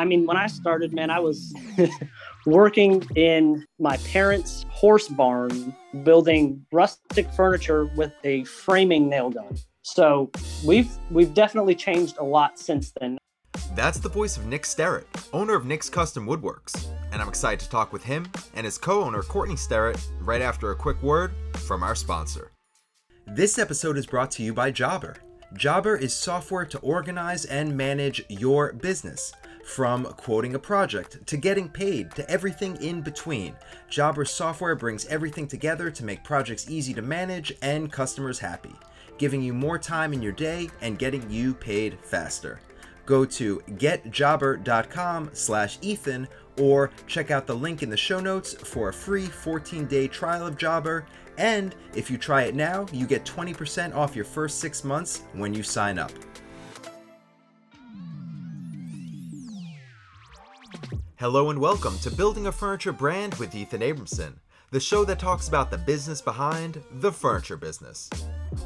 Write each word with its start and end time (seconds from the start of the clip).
I 0.00 0.06
mean, 0.06 0.24
when 0.24 0.38
I 0.38 0.46
started, 0.46 0.94
man, 0.94 1.10
I 1.10 1.20
was 1.20 1.52
working 2.46 3.04
in 3.16 3.66
my 3.78 3.98
parents' 3.98 4.64
horse 4.70 5.08
barn 5.08 5.76
building 6.04 6.64
rustic 6.72 7.30
furniture 7.32 7.84
with 7.84 8.10
a 8.24 8.44
framing 8.44 9.10
nail 9.10 9.28
gun. 9.28 9.58
So 9.82 10.30
we've 10.64 10.90
we've 11.10 11.34
definitely 11.34 11.74
changed 11.74 12.16
a 12.16 12.24
lot 12.24 12.58
since 12.58 12.94
then. 12.98 13.18
That's 13.74 13.98
the 13.98 14.08
voice 14.08 14.38
of 14.38 14.46
Nick 14.46 14.64
Sterrett, 14.64 15.06
owner 15.34 15.54
of 15.54 15.66
Nick's 15.66 15.90
Custom 15.90 16.26
Woodworks, 16.26 16.86
and 17.12 17.20
I'm 17.20 17.28
excited 17.28 17.60
to 17.60 17.68
talk 17.68 17.92
with 17.92 18.02
him 18.02 18.26
and 18.54 18.64
his 18.64 18.78
co-owner 18.78 19.20
Courtney 19.20 19.56
Sterrett 19.56 20.02
right 20.22 20.40
after 20.40 20.70
a 20.70 20.76
quick 20.76 21.02
word 21.02 21.34
from 21.66 21.82
our 21.82 21.94
sponsor. 21.94 22.52
This 23.26 23.58
episode 23.58 23.98
is 23.98 24.06
brought 24.06 24.30
to 24.32 24.42
you 24.42 24.54
by 24.54 24.70
Jobber. 24.70 25.16
Jobber 25.52 25.96
is 25.96 26.14
software 26.14 26.64
to 26.64 26.78
organize 26.78 27.44
and 27.44 27.76
manage 27.76 28.24
your 28.30 28.72
business. 28.72 29.32
From 29.70 30.04
quoting 30.04 30.56
a 30.56 30.58
project 30.58 31.24
to 31.28 31.36
getting 31.36 31.68
paid 31.68 32.10
to 32.16 32.28
everything 32.28 32.74
in 32.82 33.02
between, 33.02 33.54
Jobber 33.88 34.24
software 34.24 34.74
brings 34.74 35.06
everything 35.06 35.46
together 35.46 35.92
to 35.92 36.04
make 36.04 36.24
projects 36.24 36.68
easy 36.68 36.92
to 36.92 37.02
manage 37.02 37.52
and 37.62 37.90
customers 37.90 38.40
happy, 38.40 38.74
giving 39.16 39.40
you 39.40 39.54
more 39.54 39.78
time 39.78 40.12
in 40.12 40.20
your 40.20 40.32
day 40.32 40.68
and 40.80 40.98
getting 40.98 41.30
you 41.30 41.54
paid 41.54 42.00
faster. 42.02 42.58
Go 43.06 43.24
to 43.26 43.60
getjobber.com 43.76 45.30
slash 45.34 45.78
Ethan 45.82 46.26
or 46.58 46.90
check 47.06 47.30
out 47.30 47.46
the 47.46 47.54
link 47.54 47.84
in 47.84 47.90
the 47.90 47.96
show 47.96 48.18
notes 48.18 48.54
for 48.54 48.88
a 48.88 48.92
free 48.92 49.28
14-day 49.28 50.08
trial 50.08 50.48
of 50.48 50.58
Jobber. 50.58 51.06
And 51.38 51.76
if 51.94 52.10
you 52.10 52.18
try 52.18 52.42
it 52.42 52.56
now, 52.56 52.86
you 52.92 53.06
get 53.06 53.24
20% 53.24 53.94
off 53.94 54.16
your 54.16 54.24
first 54.24 54.58
six 54.58 54.82
months 54.82 55.22
when 55.32 55.54
you 55.54 55.62
sign 55.62 55.96
up. 55.96 56.10
Hello 61.20 61.50
and 61.50 61.58
welcome 61.58 61.98
to 61.98 62.10
Building 62.10 62.46
a 62.46 62.52
Furniture 62.52 62.94
Brand 62.94 63.34
with 63.34 63.54
Ethan 63.54 63.82
Abramson, 63.82 64.32
the 64.70 64.80
show 64.80 65.04
that 65.04 65.18
talks 65.18 65.48
about 65.48 65.70
the 65.70 65.76
business 65.76 66.22
behind 66.22 66.82
the 66.92 67.12
furniture 67.12 67.58
business. 67.58 68.08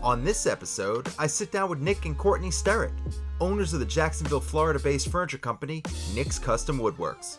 On 0.05 0.22
this 0.22 0.46
episode, 0.46 1.08
I 1.19 1.27
sit 1.27 1.50
down 1.50 1.69
with 1.69 1.80
Nick 1.80 2.06
and 2.06 2.16
Courtney 2.16 2.52
Sterrett, 2.52 2.92
owners 3.41 3.74
of 3.74 3.80
the 3.80 3.84
Jacksonville, 3.84 4.38
Florida 4.38 4.78
based 4.78 5.08
furniture 5.08 5.36
company, 5.36 5.83
Nick's 6.14 6.38
Custom 6.38 6.78
Woodworks. 6.78 7.38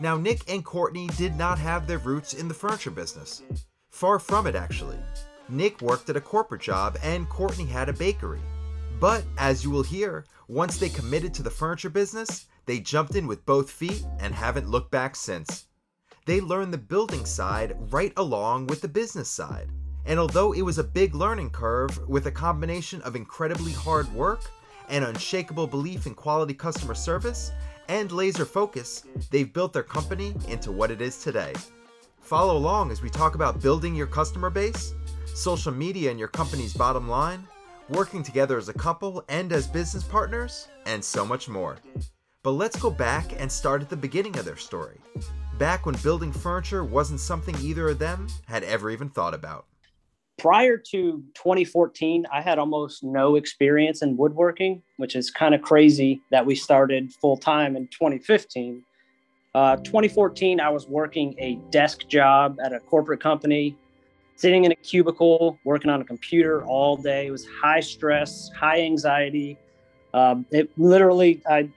Now, 0.00 0.16
Nick 0.16 0.40
and 0.50 0.64
Courtney 0.64 1.06
did 1.16 1.36
not 1.36 1.60
have 1.60 1.86
their 1.86 1.98
roots 1.98 2.34
in 2.34 2.48
the 2.48 2.54
furniture 2.54 2.90
business. 2.90 3.42
Far 3.90 4.18
from 4.18 4.48
it, 4.48 4.56
actually. 4.56 4.98
Nick 5.48 5.80
worked 5.82 6.10
at 6.10 6.16
a 6.16 6.20
corporate 6.20 6.62
job 6.62 6.98
and 7.04 7.28
Courtney 7.28 7.66
had 7.66 7.88
a 7.88 7.92
bakery. 7.92 8.42
But, 8.98 9.22
as 9.38 9.62
you 9.62 9.70
will 9.70 9.84
hear, 9.84 10.24
once 10.48 10.78
they 10.78 10.88
committed 10.88 11.32
to 11.34 11.44
the 11.44 11.50
furniture 11.50 11.90
business, 11.90 12.46
they 12.68 12.78
jumped 12.78 13.14
in 13.14 13.26
with 13.26 13.46
both 13.46 13.70
feet 13.70 14.04
and 14.20 14.34
haven't 14.34 14.68
looked 14.68 14.90
back 14.90 15.16
since. 15.16 15.68
They 16.26 16.42
learned 16.42 16.74
the 16.74 16.78
building 16.78 17.24
side 17.24 17.74
right 17.90 18.12
along 18.18 18.66
with 18.66 18.82
the 18.82 18.88
business 18.88 19.30
side. 19.30 19.70
And 20.04 20.20
although 20.20 20.52
it 20.52 20.60
was 20.60 20.76
a 20.76 20.84
big 20.84 21.14
learning 21.14 21.48
curve 21.48 21.98
with 22.06 22.26
a 22.26 22.30
combination 22.30 23.00
of 23.02 23.16
incredibly 23.16 23.72
hard 23.72 24.06
work 24.12 24.42
and 24.90 25.02
unshakable 25.02 25.66
belief 25.66 26.06
in 26.06 26.14
quality 26.14 26.52
customer 26.52 26.94
service 26.94 27.52
and 27.88 28.12
laser 28.12 28.44
focus, 28.44 29.04
they've 29.30 29.50
built 29.50 29.72
their 29.72 29.82
company 29.82 30.34
into 30.46 30.70
what 30.70 30.90
it 30.90 31.00
is 31.00 31.22
today. 31.22 31.54
Follow 32.20 32.58
along 32.58 32.90
as 32.90 33.00
we 33.00 33.08
talk 33.08 33.34
about 33.34 33.62
building 33.62 33.94
your 33.94 34.06
customer 34.06 34.50
base, 34.50 34.92
social 35.24 35.72
media 35.72 36.10
and 36.10 36.18
your 36.18 36.28
company's 36.28 36.74
bottom 36.74 37.08
line, 37.08 37.48
working 37.88 38.22
together 38.22 38.58
as 38.58 38.68
a 38.68 38.74
couple 38.74 39.24
and 39.30 39.54
as 39.54 39.66
business 39.66 40.04
partners, 40.04 40.68
and 40.84 41.02
so 41.02 41.24
much 41.24 41.48
more. 41.48 41.78
But 42.44 42.52
let's 42.52 42.78
go 42.80 42.90
back 42.90 43.32
and 43.40 43.50
start 43.50 43.82
at 43.82 43.90
the 43.90 43.96
beginning 43.96 44.38
of 44.38 44.44
their 44.44 44.56
story. 44.56 44.98
Back 45.58 45.86
when 45.86 45.96
building 46.04 46.30
furniture 46.30 46.84
wasn't 46.84 47.18
something 47.18 47.56
either 47.60 47.88
of 47.88 47.98
them 47.98 48.28
had 48.46 48.62
ever 48.62 48.90
even 48.90 49.08
thought 49.08 49.34
about. 49.34 49.66
Prior 50.38 50.76
to 50.76 51.24
2014, 51.34 52.26
I 52.32 52.40
had 52.40 52.60
almost 52.60 53.02
no 53.02 53.34
experience 53.34 54.02
in 54.02 54.16
woodworking, 54.16 54.82
which 54.98 55.16
is 55.16 55.32
kind 55.32 55.52
of 55.52 55.62
crazy 55.62 56.22
that 56.30 56.46
we 56.46 56.54
started 56.54 57.12
full 57.12 57.36
time 57.36 57.74
in 57.74 57.88
2015. 57.88 58.84
Uh, 59.56 59.74
2014, 59.78 60.60
I 60.60 60.68
was 60.68 60.86
working 60.86 61.34
a 61.38 61.56
desk 61.70 62.06
job 62.06 62.58
at 62.62 62.72
a 62.72 62.78
corporate 62.78 63.20
company, 63.20 63.76
sitting 64.36 64.64
in 64.64 64.70
a 64.70 64.76
cubicle, 64.76 65.58
working 65.64 65.90
on 65.90 66.00
a 66.00 66.04
computer 66.04 66.64
all 66.66 66.96
day. 66.96 67.26
It 67.26 67.32
was 67.32 67.48
high 67.60 67.80
stress, 67.80 68.48
high 68.56 68.82
anxiety. 68.82 69.58
Um, 70.14 70.46
it 70.52 70.70
literally, 70.78 71.42
I 71.50 71.68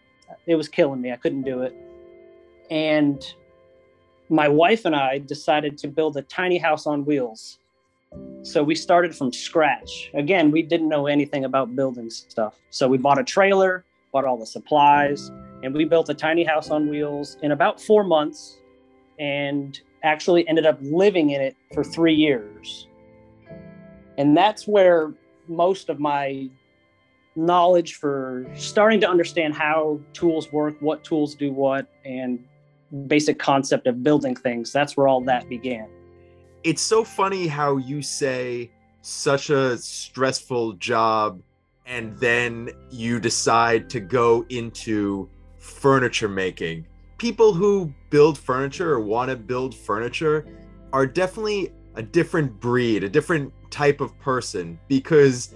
it 0.48 0.56
was 0.56 0.68
killing 0.68 1.02
me. 1.02 1.12
I 1.12 1.18
couldn't 1.18 1.44
do 1.44 1.62
it. 1.62 1.76
And 2.70 3.24
my 4.30 4.48
wife 4.48 4.86
and 4.86 4.96
I 4.96 5.18
decided 5.20 5.78
to 5.80 5.88
build 5.88 6.18
a 6.18 6.22
tiny 6.22 6.58
house 6.58 6.88
on 6.88 7.06
wheels. 7.06 7.60
So 8.44 8.64
we 8.64 8.76
started 8.76 9.16
from 9.16 9.32
scratch. 9.32 10.10
Again, 10.14 10.52
we 10.52 10.62
didn't 10.62 10.90
know 10.90 11.08
anything 11.08 11.46
about 11.46 11.76
building 11.76 12.10
stuff. 12.10 12.56
So 12.70 12.88
we 12.88 12.98
bought 12.98 13.20
a 13.20 13.24
trailer, 13.24 13.86
bought 14.12 14.26
all 14.26 14.38
the 14.38 14.46
supplies, 14.46 15.32
and 15.64 15.74
we 15.74 15.86
built 15.86 16.10
a 16.10 16.14
tiny 16.14 16.44
house 16.44 16.70
on 16.70 16.90
wheels 16.90 17.38
in 17.44 17.52
about 17.52 17.80
four 17.80 18.04
months 18.04 18.58
and 19.20 19.80
actually 20.04 20.48
ended 20.48 20.66
up 20.66 20.80
living 20.82 21.30
in 21.32 21.42
it 21.42 21.56
for 21.74 21.84
three 21.84 22.16
years. 22.16 22.88
And 24.18 24.36
that's 24.36 24.68
where 24.68 25.14
most 25.48 25.90
of 25.90 26.00
my 26.00 26.50
knowledge 27.36 27.96
for 27.96 28.46
starting 28.56 29.00
to 29.02 29.10
understand 29.10 29.54
how 29.54 30.00
tools 30.14 30.52
work, 30.52 30.76
what 30.80 31.04
tools 31.04 31.36
do 31.36 31.52
what, 31.52 31.88
and 32.06 32.44
basic 33.08 33.40
concept 33.40 33.88
of 33.88 34.04
building 34.04 34.36
things. 34.36 34.72
That's 34.72 34.98
where 34.98 35.08
all 35.08 35.22
that 35.22 35.48
began. 35.48 35.88
It's 36.64 36.82
so 36.82 37.04
funny 37.04 37.48
how 37.48 37.78
you 37.78 38.02
say 38.02 38.70
such 39.02 39.50
a 39.50 39.78
stressful 39.78 40.74
job 40.74 41.42
and 41.86 42.18
then 42.20 42.70
you 42.92 43.20
decide 43.20 43.90
to 43.90 44.00
go 44.00 44.46
into 44.50 45.30
furniture 45.58 46.30
making. 46.30 46.86
People 47.18 47.54
who 47.54 47.94
build 48.10 48.38
furniture 48.38 48.94
or 48.94 49.00
want 49.00 49.30
to 49.30 49.36
build 49.36 49.74
furniture 49.74 50.46
are 50.94 51.06
definitely 51.06 51.72
a 51.96 52.04
different 52.04 52.60
breed, 52.60 53.04
a 53.04 53.10
different 53.10 53.52
type 53.70 54.02
of 54.02 54.18
person 54.20 54.80
because 54.88 55.54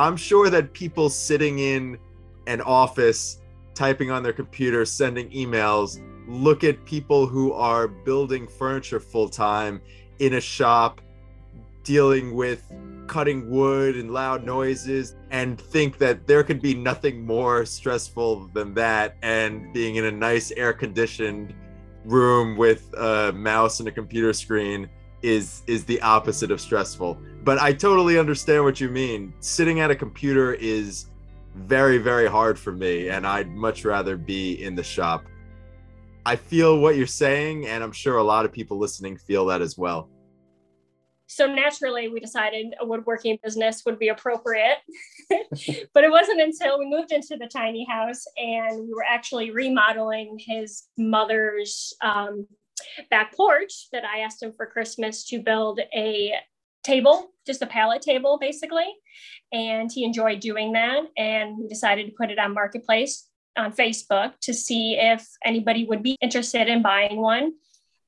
I'm 0.00 0.16
sure 0.16 0.48
that 0.48 0.72
people 0.72 1.10
sitting 1.10 1.58
in 1.58 1.98
an 2.46 2.62
office, 2.62 3.42
typing 3.74 4.10
on 4.10 4.22
their 4.22 4.32
computer, 4.32 4.86
sending 4.86 5.28
emails, 5.28 6.02
look 6.26 6.64
at 6.64 6.82
people 6.86 7.26
who 7.26 7.52
are 7.52 7.86
building 7.86 8.48
furniture 8.48 8.98
full 8.98 9.28
time 9.28 9.82
in 10.18 10.34
a 10.34 10.40
shop, 10.40 11.02
dealing 11.84 12.34
with 12.34 12.64
cutting 13.08 13.50
wood 13.50 13.94
and 13.94 14.10
loud 14.10 14.42
noises, 14.42 15.16
and 15.32 15.60
think 15.60 15.98
that 15.98 16.26
there 16.26 16.44
could 16.44 16.62
be 16.62 16.74
nothing 16.74 17.26
more 17.26 17.66
stressful 17.66 18.48
than 18.54 18.72
that. 18.72 19.16
And 19.20 19.70
being 19.74 19.96
in 19.96 20.06
a 20.06 20.10
nice 20.10 20.50
air 20.52 20.72
conditioned 20.72 21.52
room 22.06 22.56
with 22.56 22.90
a 22.94 23.32
mouse 23.32 23.80
and 23.80 23.88
a 23.88 23.92
computer 23.92 24.32
screen 24.32 24.88
is 25.20 25.62
is 25.66 25.84
the 25.84 26.00
opposite 26.00 26.50
of 26.50 26.58
stressful 26.58 27.20
but 27.44 27.58
I 27.58 27.72
totally 27.72 28.18
understand 28.18 28.64
what 28.64 28.80
you 28.80 28.88
mean. 28.88 29.32
Sitting 29.40 29.80
at 29.80 29.90
a 29.90 29.96
computer 29.96 30.54
is 30.54 31.06
very, 31.54 31.98
very 31.98 32.28
hard 32.28 32.58
for 32.58 32.72
me, 32.72 33.08
and 33.08 33.26
I'd 33.26 33.50
much 33.50 33.84
rather 33.84 34.16
be 34.16 34.62
in 34.62 34.74
the 34.74 34.84
shop. 34.84 35.24
I 36.26 36.36
feel 36.36 36.78
what 36.78 36.96
you're 36.96 37.06
saying, 37.06 37.66
and 37.66 37.82
I'm 37.82 37.92
sure 37.92 38.18
a 38.18 38.22
lot 38.22 38.44
of 38.44 38.52
people 38.52 38.78
listening 38.78 39.16
feel 39.16 39.46
that 39.46 39.62
as 39.62 39.78
well. 39.78 40.08
So 41.26 41.46
naturally, 41.46 42.08
we 42.08 42.18
decided 42.18 42.74
a 42.80 42.84
woodworking 42.84 43.38
business 43.42 43.84
would 43.86 44.00
be 44.00 44.08
appropriate. 44.08 44.78
but 45.30 46.02
it 46.02 46.10
wasn't 46.10 46.40
until 46.40 46.76
we 46.76 46.90
moved 46.90 47.12
into 47.12 47.36
the 47.36 47.46
tiny 47.46 47.86
house 47.88 48.24
and 48.36 48.80
we 48.80 48.92
were 48.92 49.04
actually 49.08 49.52
remodeling 49.52 50.40
his 50.44 50.88
mother's 50.98 51.94
um, 52.02 52.48
back 53.10 53.32
porch 53.36 53.88
that 53.92 54.04
I 54.04 54.20
asked 54.20 54.42
him 54.42 54.52
for 54.56 54.66
Christmas 54.66 55.24
to 55.28 55.40
build 55.40 55.78
a 55.94 56.32
table, 56.82 57.30
just 57.46 57.62
a 57.62 57.66
pallet 57.66 58.02
table 58.02 58.38
basically. 58.40 58.86
And 59.52 59.90
he 59.92 60.04
enjoyed 60.04 60.40
doing 60.40 60.72
that. 60.72 61.04
And 61.16 61.58
we 61.58 61.68
decided 61.68 62.06
to 62.06 62.12
put 62.12 62.30
it 62.30 62.38
on 62.38 62.54
Marketplace 62.54 63.28
on 63.56 63.72
Facebook 63.72 64.32
to 64.42 64.54
see 64.54 64.96
if 64.98 65.26
anybody 65.44 65.84
would 65.84 66.02
be 66.02 66.16
interested 66.20 66.68
in 66.68 66.82
buying 66.82 67.20
one. 67.20 67.52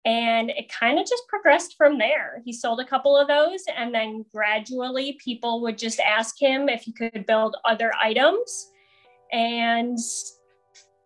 And 0.05 0.51
it 0.51 0.69
kind 0.69 0.99
of 0.99 1.07
just 1.07 1.29
progressed 1.29 1.77
from 1.77 1.99
there. 1.99 2.43
He 2.45 2.53
sold 2.53 2.81
a 2.81 2.85
couple 2.85 3.17
of 3.17 3.29
those, 3.29 3.63
and 3.77 3.95
then 3.95 4.25
gradually 4.35 5.17
people 5.25 5.63
would 5.63 5.79
just 5.79 6.01
ask 6.01 6.41
him 6.41 6.69
if 6.69 6.83
he 6.83 6.93
could 6.93 7.25
build 7.25 7.57
other 7.65 7.93
items. 8.01 8.69
And 9.33 9.97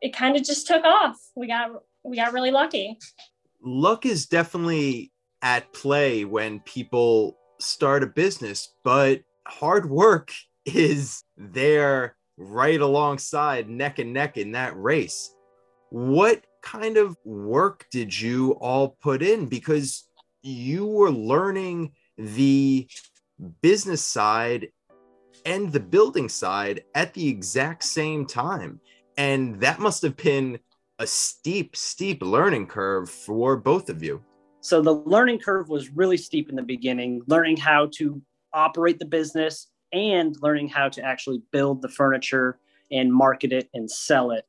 it 0.01 0.15
kind 0.15 0.35
of 0.35 0.45
just 0.45 0.67
took 0.67 0.85
off. 0.85 1.19
We 1.35 1.47
got 1.47 1.73
we 2.05 2.17
got 2.17 2.33
really 2.33 2.51
lucky. 2.51 2.99
Luck 3.63 4.07
is 4.07 4.27
definitely 4.27 5.13
at 5.43 5.73
play 5.75 6.25
when 6.25 6.61
people 6.61 7.37
start 7.59 8.03
a 8.03 8.07
business, 8.07 8.75
but 8.85 9.23
hard 9.47 9.89
work 9.89 10.33
is 10.65 11.23
there 11.37 12.17
right 12.37 12.81
alongside 12.81 13.69
neck 13.69 13.99
and 13.99 14.13
neck 14.13 14.37
in 14.37 14.53
that 14.53 14.77
race. 14.77 15.33
what 15.91 16.45
kind 16.63 16.97
of 16.97 17.17
work 17.25 17.87
did 17.93 18.21
you 18.21 18.53
all 18.55 18.97
put 19.01 19.23
in? 19.23 19.47
Because 19.47 20.09
you 20.43 20.85
were 20.85 21.13
learning 21.13 21.93
the 22.19 22.89
business 23.63 24.03
side 24.03 24.69
and 25.45 25.73
the 25.73 25.81
building 25.81 26.29
side 26.29 26.83
at 26.95 27.15
the 27.15 27.29
exact 27.29 27.85
same 27.85 28.27
time. 28.27 28.81
And 29.17 29.61
that 29.61 29.79
must 29.79 30.03
have 30.03 30.17
been 30.17 30.59
a 30.99 31.07
steep, 31.07 31.77
steep 31.77 32.21
learning 32.21 32.67
curve 32.67 33.09
for 33.09 33.57
both 33.57 33.89
of 33.89 34.03
you. 34.03 34.23
So 34.67 34.83
the 34.83 34.95
learning 34.95 35.39
curve 35.39 35.69
was 35.69 35.91
really 35.91 36.17
steep 36.17 36.51
in 36.51 36.57
the 36.57 36.63
beginning, 36.63 37.23
learning 37.29 37.57
how 37.57 37.89
to 37.99 38.21
operate 38.53 38.99
the 38.99 39.05
business 39.05 39.69
and 39.93 40.37
learning 40.43 40.71
how 40.71 40.89
to 40.89 41.03
actually 41.03 41.41
build 41.53 41.83
the 41.83 41.89
furniture 41.89 42.59
and 42.91 43.15
market 43.15 43.53
it 43.53 43.71
and 43.75 43.89
sell 43.89 44.33
it. 44.33 44.45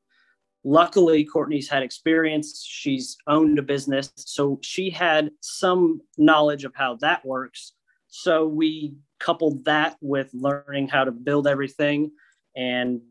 Luckily, 0.64 1.24
Courtney's 1.24 1.70
had 1.70 1.84
experience. 1.84 2.66
She's 2.68 3.16
owned 3.28 3.60
a 3.60 3.62
business. 3.62 4.12
So 4.16 4.58
she 4.64 4.90
had 4.90 5.30
some 5.42 6.02
knowledge 6.18 6.64
of 6.64 6.74
how 6.74 6.96
that 7.02 7.24
works. 7.24 7.74
So 8.08 8.48
we 8.48 8.96
coupled 9.20 9.66
that 9.66 9.98
with 10.02 10.32
learning 10.34 10.88
how 10.88 11.04
to 11.04 11.12
build 11.12 11.46
everything 11.46 12.10
and 12.56 13.02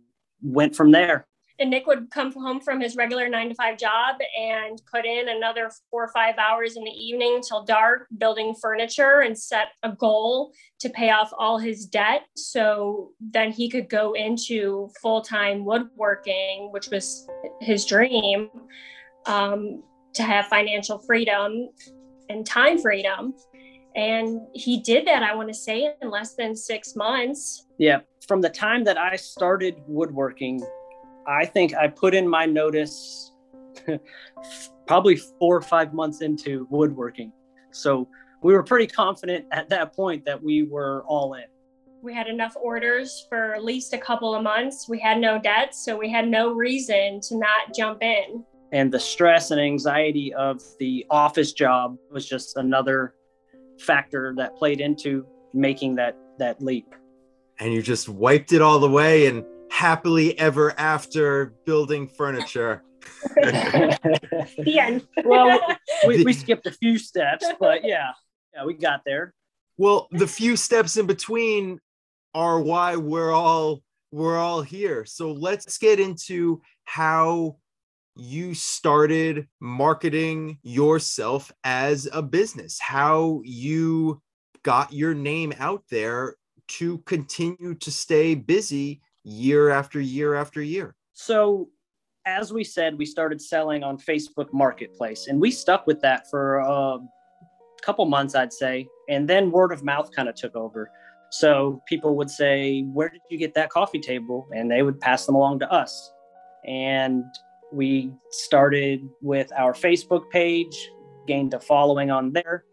went 0.43 0.75
from 0.75 0.91
there 0.91 1.29
and 1.59 1.71
Nick 1.71 1.87
would 1.87 2.11
come 2.11 2.33
home 2.33 2.61
from 2.61 2.81
his 2.81 2.97
regular 2.97 3.29
nine 3.29 3.49
to 3.49 3.55
five 3.55 3.79
job 3.79 4.17
and 4.39 4.81
put 4.91 5.07
in 5.07 5.29
another 5.29 5.71
four 5.91 6.05
or 6.05 6.09
five 6.09 6.37
hours 6.39 6.77
in 6.77 6.85
the 6.85 6.91
evening 6.91 7.41
till 7.47 7.65
dark 7.65 8.07
building 8.19 8.55
furniture 8.61 9.21
and 9.21 9.39
set 9.39 9.69
a 9.83 9.93
goal 9.93 10.53
to 10.81 10.91
pay 10.91 11.11
off 11.11 11.31
all 11.39 11.59
his 11.59 11.87
debt. 11.87 12.23
So 12.37 13.13
then 13.21 13.53
he 13.53 13.71
could 13.71 13.89
go 13.89 14.13
into 14.13 14.91
full 15.01 15.23
time 15.23 15.65
woodworking, 15.65 16.71
which 16.73 16.89
was 16.89 17.27
his 17.61 17.87
dream, 17.87 18.51
um, 19.25 19.83
to 20.15 20.23
have 20.23 20.47
financial 20.47 20.99
freedom 20.99 21.69
and 22.29 22.45
time 22.45 22.79
freedom. 22.79 23.35
And 23.95 24.41
he 24.53 24.83
did 24.83 25.07
that, 25.07 25.23
I 25.23 25.35
want 25.35 25.49
to 25.49 25.55
say, 25.55 25.91
in 26.03 26.11
less 26.11 26.35
than 26.35 26.55
six 26.55 26.95
months. 26.95 27.67
Yeah. 27.79 28.01
From 28.29 28.43
the 28.43 28.51
time 28.51 28.85
that 28.85 28.99
I 28.99 29.17
started 29.17 29.77
woodworking 29.87 30.61
I 31.27 31.45
think 31.45 31.75
I 31.75 31.89
put 31.89 32.15
in 32.15 32.29
my 32.29 32.47
notice 32.47 33.33
probably 34.87 35.17
four 35.17 35.57
or 35.57 35.63
five 35.63 35.93
months 35.93 36.21
into 36.23 36.67
woodworking. 36.71 37.33
So 37.73 38.09
we 38.43 38.53
were 38.53 38.63
pretty 38.63 38.87
confident 38.87 39.47
at 39.51 39.69
that 39.71 39.95
point 39.95 40.25
that 40.25 40.43
we 40.43 40.63
were 40.63 41.05
all 41.07 41.35
in. 41.35 41.45
We 42.03 42.15
had 42.15 42.29
enough 42.29 42.55
orders 42.63 43.27
for 43.29 43.55
at 43.55 43.65
least 43.65 43.93
a 43.93 43.99
couple 43.99 44.35
of 44.35 44.43
months. 44.43 44.89
We 44.89 45.01
had 45.01 45.19
no 45.19 45.41
debts, 45.41 45.85
so 45.85 45.97
we 45.97 46.11
had 46.11 46.29
no 46.29 46.53
reason 46.53 47.21
to 47.23 47.39
not 47.39 47.75
jump 47.75 48.03
in. 48.03 48.45
And 48.73 48.93
the 48.93 49.01
stress 49.01 49.51
and 49.51 49.61
anxiety 49.61 50.33
of 50.35 50.61
the 50.79 51.07
office 51.11 51.53
job 51.53 51.97
was 52.13 52.29
just 52.29 52.57
another 52.57 53.15
factor 53.81 54.35
that 54.37 54.57
played 54.57 54.81
into 54.81 55.27
making 55.53 55.97
that 55.97 56.17
that 56.39 56.63
leap. 56.63 56.95
And 57.59 57.73
you 57.73 57.83
just 57.83 58.09
wiped 58.09 58.53
it 58.53 58.61
all 58.61 58.85
away 58.85 59.27
and 59.27 59.45
happily 59.71 60.39
ever 60.39 60.79
after 60.79 61.55
building 61.65 62.09
furniture. 62.09 62.83
the 63.37 64.79
end. 64.81 65.07
well, 65.25 65.61
we, 66.07 66.25
we 66.25 66.33
skipped 66.33 66.67
a 66.67 66.73
few 66.73 66.99
steps, 66.99 67.47
but 67.61 67.85
yeah, 67.85 68.11
yeah, 68.55 68.65
we 68.65 68.75
got 68.75 69.03
there. 69.05 69.33
Well, 69.79 70.09
the 70.11 70.27
few 70.27 70.57
steps 70.57 70.97
in 70.97 71.07
between 71.07 71.79
are 72.35 72.61
why 72.61 72.97
we're 72.97 73.33
all 73.33 73.83
we're 74.11 74.39
all 74.39 74.63
here. 74.63 75.05
So 75.05 75.33
let's 75.33 75.79
get 75.79 76.01
into 76.01 76.63
how 76.85 77.57
you 78.17 78.55
started 78.55 79.47
marketing 79.61 80.59
yourself 80.63 81.53
as 81.65 82.09
a 82.13 82.23
business, 82.23 82.79
how 82.81 83.43
you 83.45 84.23
got 84.63 84.93
your 84.93 85.15
name 85.15 85.53
out 85.59 85.85
there 85.91 86.37
to 86.69 86.99
continue 86.99 87.75
to 87.75 87.91
stay 87.91 88.35
busy 88.35 89.01
year 89.27 89.71
after 89.71 90.01
year 90.01 90.35
after 90.35 90.63
year? 90.63 90.95
So, 91.13 91.69
as 92.25 92.53
we 92.53 92.65
said, 92.65 92.99
we 92.99 93.07
started 93.07 93.41
selling 93.41 93.83
on 93.83 93.99
Facebook 93.99 94.53
Marketplace, 94.53 95.27
and 95.29 95.41
we 95.41 95.51
stuck 95.51 95.87
with 95.87 96.01
that 96.01 96.29
for 96.31 96.59
a 96.59 96.99
couple 97.83 98.05
months, 98.07 98.35
I'd 98.35 98.53
say. 98.53 98.89
And 99.09 99.29
then 99.29 99.51
word 99.51 99.73
of 99.73 99.85
mouth 99.85 100.11
kind 100.15 100.29
of 100.29 100.35
took 100.35 100.57
over. 100.57 100.91
So 101.31 101.83
people 101.89 102.17
would 102.17 102.31
say, 102.31 102.83
Where 102.83 103.09
did 103.09 103.21
you 103.31 103.39
get 103.39 103.55
that 103.55 103.71
coffee 103.71 104.01
table? 104.01 104.49
And 104.55 104.71
they 104.71 104.83
would 104.83 105.01
pass 105.01 105.27
them 105.27 105.35
along 105.35 105.61
to 105.61 105.73
us. 105.73 106.13
And 106.67 107.25
we 107.73 108.13
started 108.31 109.09
with 109.23 109.53
our 109.57 109.73
Facebook 109.73 110.31
page, 110.31 110.91
gained 111.27 111.55
a 111.55 111.61
following 111.61 112.11
on 112.11 112.33
there, 112.33 112.65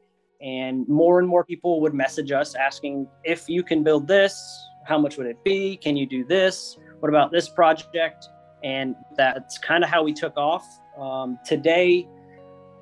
and 0.42 0.88
more 0.88 1.20
and 1.20 1.28
more 1.28 1.44
people 1.44 1.82
would 1.82 1.94
message 1.94 2.32
us 2.32 2.56
asking 2.56 3.08
if 3.24 3.48
you 3.48 3.64
can 3.64 3.84
build 3.84 4.08
this, 4.08 4.36
how 4.86 4.98
much 4.98 5.18
would 5.18 5.28
it 5.28 5.44
be? 5.44 5.78
Can 5.78 5.96
you 5.96 6.06
do 6.06 6.24
this? 6.24 6.78
What 7.00 7.10
about 7.10 7.32
this 7.32 7.50
project? 7.50 8.28
And 8.64 8.96
that's 9.18 9.58
kind 9.58 9.84
of 9.84 9.90
how 9.90 10.04
we 10.04 10.14
took 10.14 10.38
off. 10.38 10.66
Um, 10.98 11.40
today, 11.46 12.08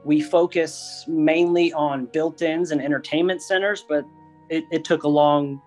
we 0.03 0.21
focus 0.21 1.05
mainly 1.07 1.73
on 1.73 2.05
built 2.07 2.41
ins 2.41 2.71
and 2.71 2.81
entertainment 2.81 3.41
centers, 3.41 3.83
but 3.87 4.05
it, 4.49 4.63
it 4.71 4.83
took 4.83 5.03
a 5.03 5.07
long 5.07 5.61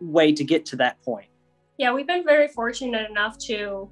way 0.00 0.32
to 0.32 0.44
get 0.44 0.66
to 0.66 0.76
that 0.76 1.00
point. 1.02 1.28
Yeah, 1.78 1.92
we've 1.92 2.06
been 2.06 2.24
very 2.24 2.48
fortunate 2.48 3.08
enough 3.10 3.38
to 3.46 3.90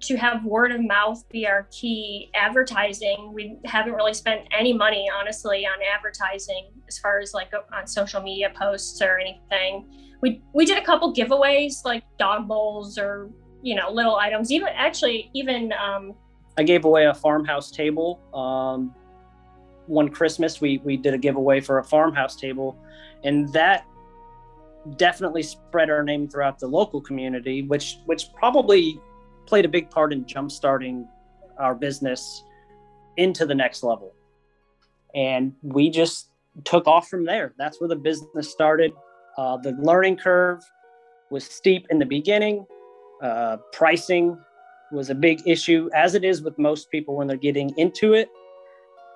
to 0.00 0.14
have 0.14 0.44
word 0.44 0.70
of 0.70 0.80
mouth 0.80 1.28
be 1.28 1.44
our 1.44 1.66
key 1.72 2.30
advertising. 2.36 3.32
We 3.34 3.58
haven't 3.64 3.94
really 3.94 4.14
spent 4.14 4.42
any 4.56 4.72
money, 4.72 5.10
honestly, 5.12 5.66
on 5.66 5.74
advertising 5.92 6.70
as 6.86 6.98
far 6.98 7.18
as 7.18 7.34
like 7.34 7.52
on 7.72 7.84
social 7.88 8.22
media 8.22 8.52
posts 8.54 9.02
or 9.02 9.18
anything 9.18 10.07
we 10.20 10.42
we 10.52 10.64
did 10.64 10.78
a 10.78 10.84
couple 10.84 11.12
giveaways 11.12 11.84
like 11.84 12.04
dog 12.18 12.48
bowls 12.48 12.98
or 12.98 13.30
you 13.62 13.74
know 13.74 13.90
little 13.90 14.16
items. 14.16 14.50
Even 14.50 14.68
actually 14.68 15.30
even 15.34 15.72
um, 15.72 16.14
I 16.56 16.62
gave 16.62 16.84
away 16.84 17.06
a 17.06 17.14
farmhouse 17.14 17.70
table. 17.70 18.20
Um, 18.34 18.94
one 19.86 20.08
Christmas 20.08 20.60
we 20.60 20.78
we 20.84 20.96
did 20.96 21.14
a 21.14 21.18
giveaway 21.18 21.60
for 21.60 21.78
a 21.78 21.84
farmhouse 21.84 22.36
table, 22.36 22.76
and 23.24 23.52
that 23.52 23.86
definitely 24.96 25.42
spread 25.42 25.90
our 25.90 26.02
name 26.02 26.28
throughout 26.28 26.58
the 26.58 26.66
local 26.66 27.00
community, 27.00 27.62
which 27.62 27.98
which 28.06 28.32
probably 28.34 29.00
played 29.46 29.64
a 29.64 29.68
big 29.68 29.90
part 29.90 30.12
in 30.12 30.24
jumpstarting 30.24 31.06
our 31.58 31.74
business 31.74 32.44
into 33.16 33.46
the 33.46 33.54
next 33.54 33.82
level. 33.82 34.12
And 35.14 35.54
we 35.62 35.90
just 35.90 36.30
took 36.64 36.86
off 36.86 37.08
from 37.08 37.24
there. 37.24 37.54
That's 37.58 37.80
where 37.80 37.88
the 37.88 37.96
business 37.96 38.50
started. 38.50 38.92
Uh, 39.38 39.56
the 39.56 39.70
learning 39.80 40.16
curve 40.16 40.60
was 41.30 41.44
steep 41.44 41.86
in 41.90 42.00
the 42.00 42.04
beginning. 42.04 42.66
Uh, 43.22 43.56
pricing 43.72 44.36
was 44.90 45.10
a 45.10 45.14
big 45.14 45.40
issue, 45.46 45.88
as 45.94 46.16
it 46.16 46.24
is 46.24 46.42
with 46.42 46.58
most 46.58 46.90
people 46.90 47.14
when 47.16 47.28
they're 47.28 47.36
getting 47.36 47.72
into 47.78 48.14
it. 48.14 48.28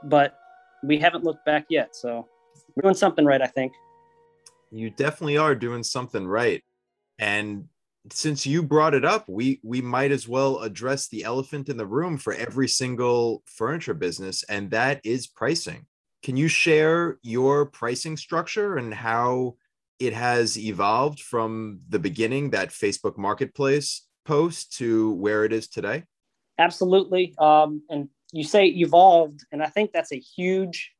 But 0.04 0.38
we 0.84 0.96
haven't 0.96 1.24
looked 1.24 1.44
back 1.44 1.66
yet. 1.68 1.96
So 1.96 2.28
we're 2.76 2.82
doing 2.82 2.94
something 2.94 3.24
right, 3.24 3.42
I 3.42 3.48
think. 3.48 3.72
You 4.70 4.90
definitely 4.90 5.38
are 5.38 5.56
doing 5.56 5.82
something 5.82 6.24
right. 6.24 6.62
And 7.18 7.64
since 8.12 8.46
you 8.46 8.62
brought 8.62 8.94
it 8.94 9.04
up, 9.04 9.28
we 9.28 9.60
we 9.64 9.80
might 9.80 10.12
as 10.12 10.28
well 10.28 10.60
address 10.60 11.08
the 11.08 11.24
elephant 11.24 11.68
in 11.68 11.76
the 11.76 11.86
room 11.86 12.16
for 12.16 12.32
every 12.32 12.68
single 12.68 13.42
furniture 13.46 13.94
business, 13.94 14.44
and 14.44 14.70
that 14.70 15.00
is 15.04 15.26
pricing. 15.26 15.86
Can 16.22 16.36
you 16.36 16.46
share 16.46 17.18
your 17.22 17.66
pricing 17.66 18.16
structure 18.16 18.76
and 18.76 18.94
how 18.94 19.56
it 20.06 20.12
has 20.12 20.58
evolved 20.58 21.20
from 21.20 21.80
the 21.88 21.98
beginning, 21.98 22.50
that 22.50 22.70
Facebook 22.70 23.16
Marketplace 23.16 24.06
post, 24.24 24.76
to 24.78 25.12
where 25.14 25.44
it 25.44 25.52
is 25.52 25.68
today? 25.68 26.04
Absolutely. 26.58 27.34
Um, 27.38 27.82
and 27.88 28.08
you 28.32 28.44
say 28.44 28.66
evolved, 28.66 29.44
and 29.52 29.62
I 29.62 29.66
think 29.66 29.92
that's 29.92 30.12
a 30.12 30.18
huge 30.18 30.92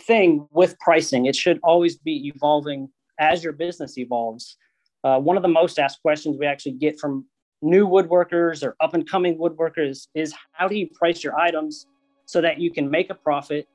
thing 0.00 0.46
with 0.50 0.78
pricing. 0.80 1.26
It 1.26 1.34
should 1.34 1.58
always 1.62 1.96
be 1.96 2.28
evolving 2.34 2.90
as 3.18 3.42
your 3.42 3.52
business 3.52 3.96
evolves. 3.98 4.56
Uh, 5.02 5.18
one 5.18 5.36
of 5.36 5.42
the 5.42 5.48
most 5.48 5.78
asked 5.78 6.02
questions 6.02 6.36
we 6.38 6.46
actually 6.46 6.72
get 6.72 7.00
from 7.00 7.24
new 7.62 7.86
woodworkers 7.86 8.62
or 8.62 8.76
up 8.80 8.94
and 8.94 9.08
coming 9.08 9.38
woodworkers 9.38 10.08
is 10.14 10.34
how 10.52 10.68
do 10.68 10.76
you 10.76 10.88
price 10.94 11.24
your 11.24 11.38
items 11.38 11.86
so 12.26 12.40
that 12.40 12.58
you 12.58 12.70
can 12.70 12.90
make 12.90 13.10
a 13.10 13.14
profit 13.14 13.66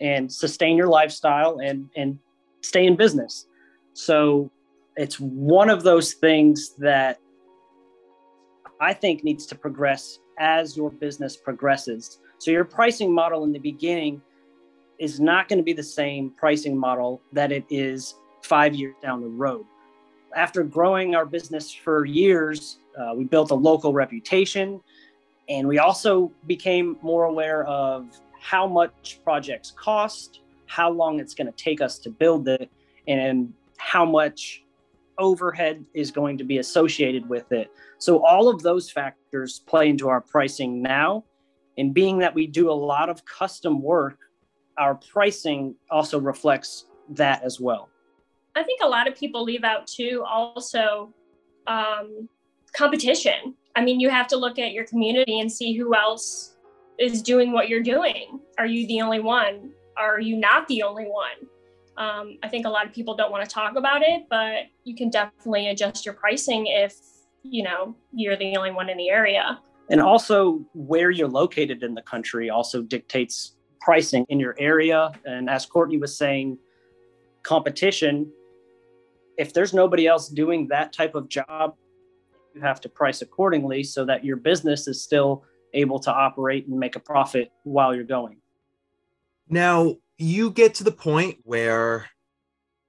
and 0.00 0.30
sustain 0.30 0.76
your 0.76 0.88
lifestyle 0.88 1.58
and, 1.62 1.88
and 1.96 2.18
stay 2.60 2.86
in 2.86 2.96
business. 2.96 3.46
So 3.94 4.50
it's 4.96 5.18
one 5.18 5.70
of 5.70 5.82
those 5.82 6.14
things 6.14 6.74
that 6.78 7.18
I 8.80 8.92
think 8.92 9.24
needs 9.24 9.46
to 9.46 9.54
progress 9.54 10.18
as 10.38 10.76
your 10.76 10.90
business 10.90 11.36
progresses. 11.36 12.20
So 12.38 12.50
your 12.50 12.64
pricing 12.64 13.12
model 13.12 13.44
in 13.44 13.52
the 13.52 13.58
beginning 13.58 14.22
is 14.98 15.20
not 15.20 15.48
going 15.48 15.58
to 15.58 15.64
be 15.64 15.72
the 15.72 15.82
same 15.82 16.30
pricing 16.30 16.76
model 16.76 17.20
that 17.32 17.52
it 17.52 17.64
is 17.70 18.14
five 18.42 18.74
years 18.74 18.94
down 19.02 19.20
the 19.20 19.28
road. 19.28 19.64
After 20.36 20.62
growing 20.62 21.14
our 21.14 21.26
business 21.26 21.72
for 21.72 22.04
years, 22.04 22.78
uh, 22.98 23.14
we 23.14 23.24
built 23.24 23.50
a 23.50 23.54
local 23.54 23.92
reputation. 23.92 24.80
And 25.48 25.66
we 25.66 25.78
also 25.78 26.30
became 26.46 26.98
more 27.02 27.24
aware 27.24 27.64
of 27.64 28.08
how 28.40 28.66
much 28.66 29.20
projects 29.24 29.72
cost, 29.76 30.40
how 30.68 30.90
long 30.90 31.18
it's 31.20 31.34
going 31.34 31.46
to 31.46 31.52
take 31.52 31.80
us 31.80 31.98
to 32.00 32.10
build 32.10 32.48
it, 32.48 32.70
and 33.06 33.52
how 33.78 34.04
much 34.04 34.62
overhead 35.18 35.84
is 35.94 36.10
going 36.10 36.38
to 36.38 36.44
be 36.44 36.58
associated 36.58 37.28
with 37.28 37.50
it. 37.52 37.70
So, 37.98 38.24
all 38.24 38.48
of 38.48 38.62
those 38.62 38.90
factors 38.90 39.60
play 39.66 39.88
into 39.88 40.08
our 40.08 40.20
pricing 40.20 40.82
now. 40.82 41.24
And 41.76 41.94
being 41.94 42.18
that 42.18 42.34
we 42.34 42.48
do 42.48 42.70
a 42.70 42.72
lot 42.72 43.08
of 43.08 43.24
custom 43.24 43.80
work, 43.80 44.18
our 44.78 44.96
pricing 44.96 45.76
also 45.90 46.18
reflects 46.18 46.86
that 47.10 47.42
as 47.44 47.60
well. 47.60 47.88
I 48.56 48.64
think 48.64 48.80
a 48.82 48.88
lot 48.88 49.06
of 49.06 49.14
people 49.14 49.44
leave 49.44 49.62
out 49.62 49.86
too, 49.86 50.24
also 50.26 51.14
um, 51.68 52.28
competition. 52.72 53.54
I 53.76 53.84
mean, 53.84 54.00
you 54.00 54.10
have 54.10 54.26
to 54.28 54.36
look 54.36 54.58
at 54.58 54.72
your 54.72 54.84
community 54.86 55.38
and 55.38 55.50
see 55.50 55.76
who 55.76 55.94
else 55.94 56.56
is 56.98 57.22
doing 57.22 57.52
what 57.52 57.68
you're 57.68 57.82
doing. 57.82 58.40
Are 58.58 58.66
you 58.66 58.86
the 58.88 59.00
only 59.00 59.20
one? 59.20 59.70
Are 59.98 60.20
you 60.20 60.36
not 60.36 60.68
the 60.68 60.82
only 60.82 61.04
one? 61.04 61.48
Um, 61.96 62.38
I 62.42 62.48
think 62.48 62.64
a 62.64 62.68
lot 62.68 62.86
of 62.86 62.92
people 62.92 63.16
don't 63.16 63.32
want 63.32 63.46
to 63.46 63.52
talk 63.52 63.76
about 63.76 64.02
it, 64.02 64.26
but 64.30 64.66
you 64.84 64.94
can 64.94 65.10
definitely 65.10 65.68
adjust 65.68 66.06
your 66.06 66.14
pricing 66.14 66.66
if 66.68 66.94
you 67.42 67.64
know 67.64 67.96
you're 68.12 68.36
the 68.36 68.56
only 68.56 68.70
one 68.70 68.88
in 68.88 68.96
the 68.96 69.10
area. 69.10 69.60
And 69.90 70.00
also, 70.00 70.64
where 70.74 71.10
you're 71.10 71.28
located 71.28 71.82
in 71.82 71.94
the 71.94 72.02
country 72.02 72.50
also 72.50 72.82
dictates 72.82 73.56
pricing 73.80 74.24
in 74.28 74.38
your 74.38 74.54
area. 74.58 75.10
And 75.24 75.48
as 75.50 75.66
Courtney 75.66 75.96
was 75.96 76.16
saying, 76.16 76.58
competition. 77.42 78.30
If 79.38 79.52
there's 79.52 79.72
nobody 79.72 80.06
else 80.06 80.28
doing 80.28 80.68
that 80.68 80.92
type 80.92 81.14
of 81.14 81.28
job, 81.28 81.74
you 82.54 82.60
have 82.60 82.80
to 82.82 82.88
price 82.88 83.22
accordingly 83.22 83.82
so 83.82 84.04
that 84.04 84.24
your 84.24 84.36
business 84.36 84.86
is 84.88 85.02
still 85.02 85.44
able 85.74 85.98
to 86.00 86.12
operate 86.12 86.66
and 86.66 86.78
make 86.78 86.96
a 86.96 87.00
profit 87.00 87.50
while 87.62 87.94
you're 87.94 88.04
going. 88.04 88.38
Now, 89.50 89.96
you 90.18 90.50
get 90.50 90.74
to 90.74 90.84
the 90.84 90.92
point 90.92 91.38
where 91.44 92.06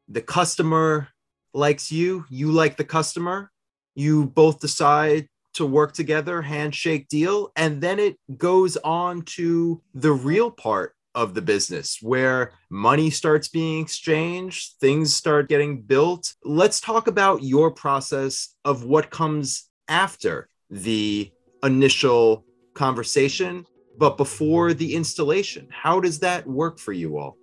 the 0.07 0.21
customer 0.21 1.09
likes 1.53 1.91
you, 1.91 2.25
you 2.29 2.51
like 2.51 2.77
the 2.77 2.83
customer, 2.83 3.51
you 3.95 4.25
both 4.25 4.59
decide 4.59 5.27
to 5.53 5.65
work 5.65 5.93
together, 5.93 6.41
handshake 6.41 7.07
deal, 7.07 7.51
and 7.55 7.81
then 7.81 7.99
it 7.99 8.17
goes 8.37 8.77
on 8.77 9.21
to 9.23 9.81
the 9.93 10.11
real 10.11 10.51
part 10.51 10.95
of 11.15 11.33
the 11.33 11.41
business 11.41 11.97
where 12.01 12.51
money 12.69 13.09
starts 13.09 13.47
being 13.47 13.81
exchanged, 13.81 14.75
things 14.79 15.15
start 15.15 15.49
getting 15.49 15.81
built. 15.81 16.33
Let's 16.43 16.79
talk 16.79 17.07
about 17.07 17.43
your 17.43 17.71
process 17.71 18.55
of 18.63 18.83
what 18.83 19.09
comes 19.09 19.69
after 19.87 20.47
the 20.69 21.31
initial 21.63 22.45
conversation 22.73 23.65
but 23.99 24.15
before 24.15 24.73
the 24.73 24.95
installation. 24.95 25.67
How 25.69 25.99
does 25.99 26.19
that 26.19 26.47
work 26.47 26.79
for 26.79 26.93
you 26.93 27.17
all? 27.17 27.37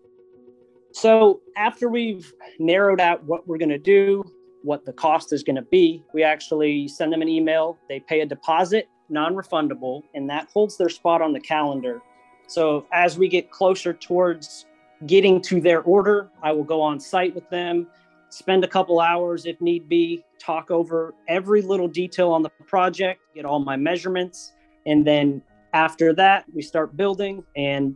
So, 0.93 1.43
after 1.57 1.91
we've 1.91 2.33
narrowed 2.59 3.01
out 3.01 3.23
what 3.25 3.47
we're 3.47 3.59
going 3.59 3.69
to 3.69 3.79
do, 3.79 4.25
what 4.63 4.87
the 4.87 4.95
cost 4.95 5.33
is 5.35 5.43
going 5.43 5.57
to 5.57 5.63
be, 5.63 6.03
we 6.15 6.23
actually 6.23 6.89
send 6.89 7.13
them 7.13 7.21
an 7.21 7.29
email. 7.29 7.79
They 7.91 8.01
pay 8.01 8.23
a 8.23 8.27
deposit, 8.27 8.89
non 9.11 9.35
refundable, 9.35 10.03
and 10.15 10.29
that 10.31 10.49
holds 10.49 10.79
their 10.79 10.89
spot 10.89 11.21
on 11.21 11.35
the 11.35 11.41
calendar. 11.41 12.01
So, 12.47 12.87
as 12.93 13.19
we 13.19 13.29
get 13.29 13.51
closer 13.51 13.93
towards 13.93 14.65
getting 15.07 15.43
to 15.43 15.61
their 15.61 15.83
order, 15.83 16.31
I 16.43 16.53
will 16.53 16.65
go 16.65 16.81
on 16.81 16.99
site 16.99 17.35
with 17.35 17.49
them, 17.51 17.87
spend 18.31 18.65
a 18.65 18.69
couple 18.69 18.99
hours 18.99 19.45
if 19.45 19.61
need 19.61 19.91
be, 19.91 20.25
talk 20.39 20.71
over 20.71 21.13
every 21.29 21.61
little 21.61 21.89
detail 21.89 22.33
on 22.33 22.43
the 22.43 22.49
project, 22.67 23.21
get 23.35 23.45
all 23.45 23.59
my 23.59 23.77
measurements, 23.77 24.55
and 24.87 25.07
then 25.07 25.43
after 25.77 26.15
that, 26.15 26.47
we 26.55 26.63
start 26.63 26.97
building, 26.97 27.45
and 27.55 27.95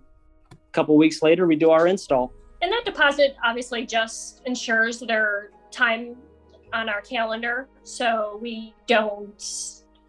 a 0.52 0.72
couple 0.72 0.98
weeks 0.98 1.22
later, 1.22 1.46
we 1.46 1.56
do 1.56 1.70
our 1.70 1.86
install. 1.86 2.30
And 2.60 2.70
that 2.70 2.84
deposit 2.84 3.36
obviously 3.42 3.86
just 3.86 4.42
ensures 4.44 5.00
their 5.00 5.50
time 5.70 6.14
on 6.74 6.90
our 6.90 7.00
calendar, 7.00 7.68
so 7.82 8.38
we 8.42 8.74
don't 8.86 9.42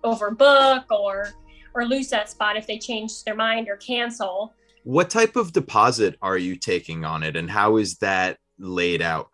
overbook 0.03 0.83
or 0.91 1.29
or 1.73 1.85
lose 1.85 2.09
that 2.09 2.29
spot 2.29 2.57
if 2.57 2.67
they 2.67 2.77
change 2.77 3.23
their 3.23 3.35
mind 3.35 3.69
or 3.69 3.77
cancel. 3.77 4.53
What 4.83 5.09
type 5.09 5.37
of 5.37 5.53
deposit 5.53 6.17
are 6.21 6.37
you 6.37 6.57
taking 6.57 7.05
on 7.05 7.23
it, 7.23 7.37
and 7.37 7.49
how 7.49 7.77
is 7.77 7.95
that 7.99 8.37
laid 8.59 9.01
out? 9.01 9.29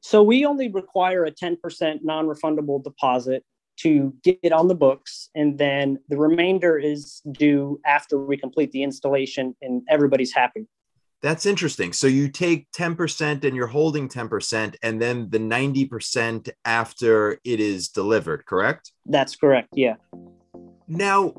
So 0.00 0.22
we 0.22 0.46
only 0.46 0.70
require 0.70 1.26
a 1.26 1.30
10% 1.30 1.58
non-refundable 2.02 2.82
deposit 2.82 3.44
to 3.78 4.14
get 4.22 4.52
on 4.52 4.68
the 4.68 4.74
books. 4.74 5.30
And 5.34 5.58
then 5.58 5.98
the 6.08 6.16
remainder 6.16 6.78
is 6.78 7.22
due 7.32 7.80
after 7.86 8.18
we 8.18 8.36
complete 8.36 8.72
the 8.72 8.82
installation 8.82 9.54
and 9.62 9.82
everybody's 9.88 10.32
happy. 10.32 10.66
That's 11.22 11.46
interesting. 11.46 11.92
So 11.92 12.06
you 12.06 12.28
take 12.28 12.70
10% 12.72 13.44
and 13.44 13.56
you're 13.56 13.66
holding 13.66 14.08
10%, 14.08 14.76
and 14.82 15.00
then 15.00 15.30
the 15.30 15.38
90% 15.38 16.50
after 16.64 17.40
it 17.42 17.58
is 17.58 17.88
delivered, 17.88 18.44
correct? 18.46 18.92
That's 19.06 19.34
correct. 19.34 19.70
Yeah. 19.72 19.94
Now, 20.86 21.34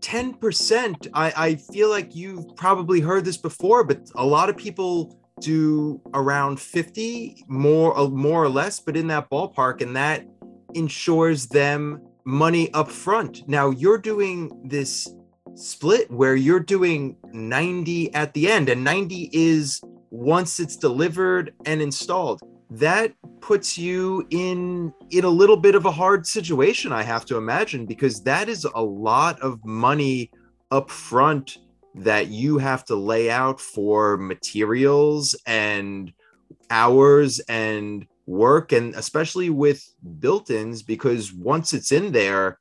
10%, 0.00 1.08
I, 1.12 1.32
I 1.36 1.54
feel 1.56 1.90
like 1.90 2.16
you've 2.16 2.56
probably 2.56 3.00
heard 3.00 3.24
this 3.24 3.36
before, 3.36 3.84
but 3.84 4.10
a 4.16 4.24
lot 4.24 4.48
of 4.48 4.56
people 4.56 5.20
do 5.40 6.00
around 6.14 6.60
50 6.60 7.44
more 7.48 7.98
uh, 7.98 8.08
more 8.08 8.44
or 8.44 8.48
less 8.48 8.78
but 8.78 8.96
in 8.96 9.08
that 9.08 9.28
ballpark 9.30 9.82
and 9.82 9.96
that 9.96 10.24
ensures 10.74 11.46
them 11.46 12.02
money 12.24 12.72
up 12.72 12.90
front. 12.90 13.46
Now 13.48 13.70
you're 13.70 13.98
doing 13.98 14.50
this 14.64 15.08
split 15.54 16.10
where 16.10 16.34
you're 16.34 16.60
doing 16.60 17.16
90 17.32 18.14
at 18.14 18.34
the 18.34 18.50
end, 18.50 18.68
and 18.68 18.82
90 18.82 19.30
is 19.32 19.80
once 20.10 20.60
it's 20.60 20.76
delivered 20.76 21.54
and 21.66 21.80
installed. 21.80 22.40
That 22.70 23.12
puts 23.40 23.76
you 23.76 24.26
in 24.30 24.92
in 25.10 25.24
a 25.24 25.28
little 25.28 25.56
bit 25.56 25.74
of 25.74 25.84
a 25.84 25.90
hard 25.90 26.26
situation, 26.26 26.92
I 26.92 27.02
have 27.02 27.24
to 27.26 27.36
imagine, 27.36 27.86
because 27.86 28.22
that 28.24 28.48
is 28.48 28.64
a 28.64 28.82
lot 28.82 29.40
of 29.40 29.64
money 29.64 30.30
up 30.70 30.90
front 30.90 31.58
that 31.94 32.28
you 32.28 32.58
have 32.58 32.84
to 32.86 32.96
lay 32.96 33.30
out 33.30 33.60
for 33.60 34.16
materials 34.16 35.36
and 35.46 36.12
hours 36.70 37.38
and 37.40 38.06
work 38.26 38.72
and 38.72 38.94
especially 38.94 39.50
with 39.50 39.84
built-ins 40.18 40.82
because 40.82 41.32
once 41.32 41.72
it's 41.72 41.92
in 41.92 42.12
there 42.12 42.58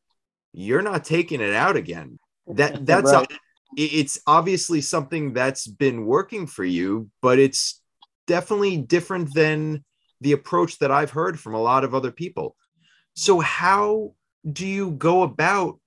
you're 0.51 0.82
not 0.82 1.03
taking 1.03 1.41
it 1.41 1.53
out 1.53 1.75
again. 1.75 2.20
That 2.48 2.86
that's 2.86 3.12
right. 3.12 3.32
a, 3.32 3.36
it's 3.75 4.20
obviously 4.27 4.82
something 4.82 5.34
that's 5.34 5.65
been 5.65 6.05
working 6.05 6.48
for 6.48 6.63
you 6.63 7.10
but 7.22 7.39
it's 7.39 7.82
definitely 8.27 8.77
different 8.77 9.34
than 9.34 9.84
the 10.22 10.32
approach 10.32 10.79
that 10.79 10.91
I've 10.91 11.12
heard 11.12 11.39
from 11.39 11.53
a 11.53 11.62
lot 11.62 11.84
of 11.84 11.93
other 11.93 12.12
people. 12.12 12.55
So 13.15 13.39
how 13.39 14.13
do 14.50 14.65
you 14.65 14.91
go 14.91 15.24
about 15.24 15.79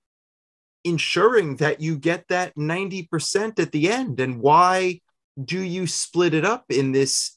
ensuring 0.83 1.57
that 1.57 1.81
you 1.81 1.97
get 1.97 2.27
that 2.29 2.55
90% 2.55 3.59
at 3.59 3.71
the 3.71 3.89
end? 3.89 4.19
And 4.19 4.39
why 4.39 5.01
do 5.43 5.59
you 5.59 5.87
split 5.87 6.33
it 6.33 6.45
up 6.45 6.65
in 6.69 6.91
this 6.91 7.33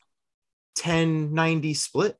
10 0.76 1.34
90 1.34 1.74
split 1.74 2.16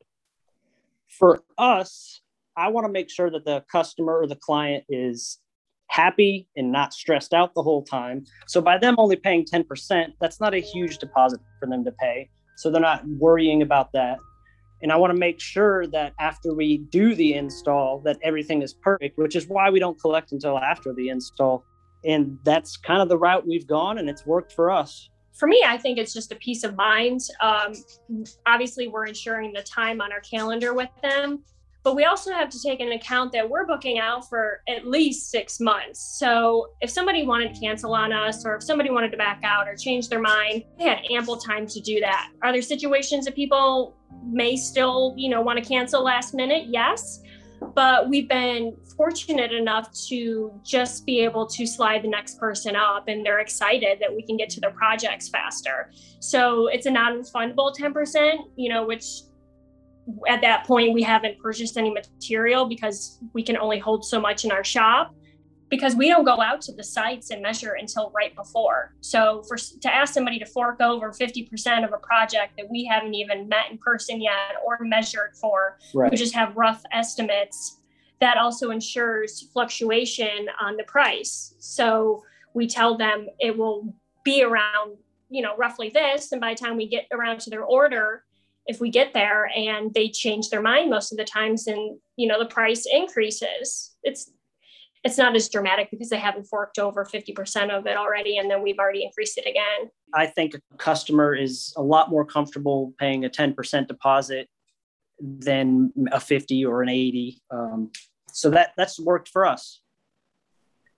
for 1.20 1.42
us, 1.58 2.22
I 2.56 2.68
want 2.68 2.86
to 2.86 2.92
make 2.92 3.10
sure 3.10 3.30
that 3.30 3.44
the 3.44 3.62
customer 3.70 4.18
or 4.18 4.26
the 4.26 4.36
client 4.36 4.84
is 4.88 5.38
happy 5.88 6.48
and 6.56 6.72
not 6.72 6.94
stressed 6.94 7.34
out 7.34 7.54
the 7.54 7.62
whole 7.62 7.84
time. 7.84 8.24
So 8.48 8.60
by 8.60 8.78
them 8.78 8.94
only 8.98 9.16
paying 9.16 9.44
10%, 9.44 10.14
that's 10.20 10.40
not 10.40 10.54
a 10.54 10.58
huge 10.58 10.98
deposit 10.98 11.40
for 11.60 11.68
them 11.68 11.84
to 11.84 11.92
pay. 11.92 12.28
So 12.56 12.70
they're 12.70 12.80
not 12.80 13.06
worrying 13.06 13.62
about 13.62 13.92
that. 13.92 14.18
And 14.82 14.90
I 14.90 14.96
want 14.96 15.12
to 15.12 15.18
make 15.18 15.40
sure 15.40 15.86
that 15.88 16.14
after 16.18 16.54
we 16.54 16.78
do 16.78 17.14
the 17.14 17.34
install 17.34 18.00
that 18.06 18.18
everything 18.22 18.62
is 18.62 18.72
perfect, 18.72 19.18
which 19.18 19.36
is 19.36 19.46
why 19.46 19.68
we 19.68 19.78
don't 19.78 20.00
collect 20.00 20.32
until 20.32 20.58
after 20.58 20.94
the 20.94 21.10
install. 21.10 21.64
And 22.04 22.38
that's 22.44 22.78
kind 22.78 23.02
of 23.02 23.10
the 23.10 23.18
route 23.18 23.46
we've 23.46 23.66
gone 23.66 23.98
and 23.98 24.08
it's 24.08 24.24
worked 24.24 24.52
for 24.52 24.70
us 24.70 25.10
for 25.40 25.46
me, 25.46 25.64
I 25.66 25.78
think 25.78 25.96
it's 25.96 26.12
just 26.12 26.30
a 26.32 26.36
peace 26.36 26.64
of 26.64 26.76
mind. 26.76 27.22
Um, 27.40 27.72
obviously, 28.46 28.88
we're 28.88 29.06
ensuring 29.06 29.54
the 29.54 29.62
time 29.62 30.02
on 30.02 30.12
our 30.12 30.20
calendar 30.20 30.74
with 30.74 30.90
them, 31.02 31.42
but 31.82 31.96
we 31.96 32.04
also 32.04 32.30
have 32.30 32.50
to 32.50 32.62
take 32.62 32.78
into 32.78 32.94
account 32.94 33.32
that 33.32 33.48
we're 33.48 33.66
booking 33.66 33.98
out 33.98 34.28
for 34.28 34.60
at 34.68 34.86
least 34.86 35.30
six 35.30 35.58
months. 35.58 36.18
So 36.18 36.72
if 36.82 36.90
somebody 36.90 37.26
wanted 37.26 37.54
to 37.54 37.60
cancel 37.60 37.94
on 37.94 38.12
us, 38.12 38.44
or 38.44 38.54
if 38.56 38.62
somebody 38.62 38.90
wanted 38.90 39.12
to 39.12 39.16
back 39.16 39.40
out 39.42 39.66
or 39.66 39.74
change 39.74 40.10
their 40.10 40.20
mind, 40.20 40.64
they 40.78 40.84
had 40.84 40.98
ample 41.10 41.38
time 41.38 41.66
to 41.68 41.80
do 41.80 42.00
that. 42.00 42.30
Are 42.42 42.52
there 42.52 42.60
situations 42.60 43.24
that 43.24 43.34
people 43.34 43.96
may 44.22 44.56
still, 44.56 45.14
you 45.16 45.30
know, 45.30 45.40
want 45.40 45.58
to 45.58 45.64
cancel 45.64 46.04
last 46.04 46.34
minute? 46.34 46.66
Yes 46.68 47.22
but 47.74 48.08
we've 48.08 48.28
been 48.28 48.76
fortunate 48.96 49.52
enough 49.52 49.92
to 50.08 50.52
just 50.64 51.06
be 51.06 51.20
able 51.20 51.46
to 51.46 51.66
slide 51.66 52.02
the 52.02 52.08
next 52.08 52.38
person 52.38 52.76
up 52.76 53.04
and 53.08 53.24
they're 53.24 53.40
excited 53.40 53.98
that 54.00 54.14
we 54.14 54.22
can 54.22 54.36
get 54.36 54.50
to 54.50 54.60
their 54.60 54.72
projects 54.72 55.28
faster. 55.28 55.90
So 56.20 56.68
it's 56.68 56.86
a 56.86 56.90
non-refundable 56.90 57.74
10% 57.76 58.38
you 58.56 58.68
know 58.68 58.86
which 58.86 59.22
at 60.28 60.40
that 60.40 60.66
point 60.66 60.92
we 60.92 61.02
haven't 61.02 61.38
purchased 61.38 61.76
any 61.76 61.90
material 61.90 62.66
because 62.66 63.18
we 63.32 63.42
can 63.42 63.56
only 63.56 63.78
hold 63.78 64.04
so 64.04 64.20
much 64.20 64.44
in 64.44 64.50
our 64.50 64.64
shop 64.64 65.14
because 65.70 65.94
we 65.94 66.08
don't 66.08 66.24
go 66.24 66.40
out 66.40 66.60
to 66.60 66.72
the 66.72 66.82
sites 66.82 67.30
and 67.30 67.40
measure 67.40 67.74
until 67.74 68.10
right 68.10 68.34
before. 68.34 68.92
So 69.00 69.42
for 69.44 69.56
to 69.56 69.94
ask 69.94 70.12
somebody 70.12 70.38
to 70.40 70.46
fork 70.46 70.80
over 70.80 71.12
50% 71.12 71.84
of 71.84 71.92
a 71.92 71.98
project 71.98 72.54
that 72.58 72.68
we 72.68 72.84
haven't 72.84 73.14
even 73.14 73.48
met 73.48 73.70
in 73.70 73.78
person 73.78 74.20
yet 74.20 74.56
or 74.66 74.78
measured 74.80 75.36
for, 75.40 75.78
right. 75.94 76.10
we 76.10 76.16
just 76.16 76.34
have 76.34 76.56
rough 76.56 76.82
estimates. 76.92 77.78
That 78.18 78.36
also 78.36 78.70
ensures 78.70 79.48
fluctuation 79.52 80.48
on 80.60 80.76
the 80.76 80.84
price. 80.84 81.54
So 81.60 82.24
we 82.52 82.66
tell 82.66 82.98
them 82.98 83.28
it 83.38 83.56
will 83.56 83.94
be 84.24 84.42
around, 84.42 84.96
you 85.30 85.40
know, 85.40 85.56
roughly 85.56 85.88
this. 85.88 86.32
And 86.32 86.40
by 86.40 86.54
the 86.54 86.60
time 86.60 86.76
we 86.76 86.88
get 86.88 87.06
around 87.12 87.40
to 87.42 87.50
their 87.50 87.64
order, 87.64 88.24
if 88.66 88.80
we 88.80 88.90
get 88.90 89.14
there 89.14 89.50
and 89.56 89.94
they 89.94 90.08
change 90.08 90.50
their 90.50 90.60
mind 90.60 90.90
most 90.90 91.12
of 91.12 91.18
the 91.18 91.24
times 91.24 91.66
and 91.66 91.98
you 92.16 92.28
know 92.28 92.38
the 92.38 92.46
price 92.46 92.86
increases 92.92 93.96
it's 94.02 94.30
it's 95.02 95.16
not 95.16 95.34
as 95.34 95.48
dramatic 95.48 95.90
because 95.90 96.10
they 96.10 96.18
haven't 96.18 96.44
forked 96.44 96.78
over 96.78 97.04
50% 97.04 97.70
of 97.70 97.86
it 97.86 97.96
already 97.96 98.36
and 98.36 98.50
then 98.50 98.62
we've 98.62 98.78
already 98.78 99.04
increased 99.04 99.38
it 99.38 99.46
again. 99.46 99.90
I 100.12 100.26
think 100.26 100.54
a 100.54 100.76
customer 100.76 101.34
is 101.34 101.72
a 101.76 101.82
lot 101.82 102.10
more 102.10 102.24
comfortable 102.24 102.92
paying 102.98 103.24
a 103.24 103.30
10% 103.30 103.86
deposit 103.86 104.48
than 105.20 105.92
a 106.12 106.20
50 106.20 106.64
or 106.66 106.82
an 106.82 106.88
80. 106.88 107.40
Um, 107.50 107.90
so 108.32 108.50
that 108.50 108.72
that's 108.76 108.98
worked 109.00 109.28
for 109.28 109.46
us. 109.46 109.80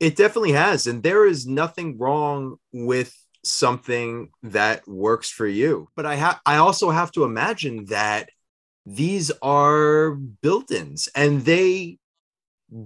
It 0.01 0.17
definitely 0.17 0.53
has. 0.53 0.87
And 0.87 1.03
there 1.03 1.27
is 1.27 1.47
nothing 1.47 1.99
wrong 1.99 2.57
with 2.73 3.17
something 3.45 4.31
that 4.43 4.87
works 4.87 5.31
for 5.31 5.47
you. 5.47 5.89
But 5.97 6.07
I 6.07 6.17
have 6.17 6.41
I 6.45 6.57
also 6.57 6.91
have 6.91 7.13
to 7.13 7.25
imagine 7.25 7.87
that 7.87 8.31
these 8.85 9.31
are 9.43 10.11
built-ins 10.13 11.09
and 11.15 11.43
they 11.43 11.99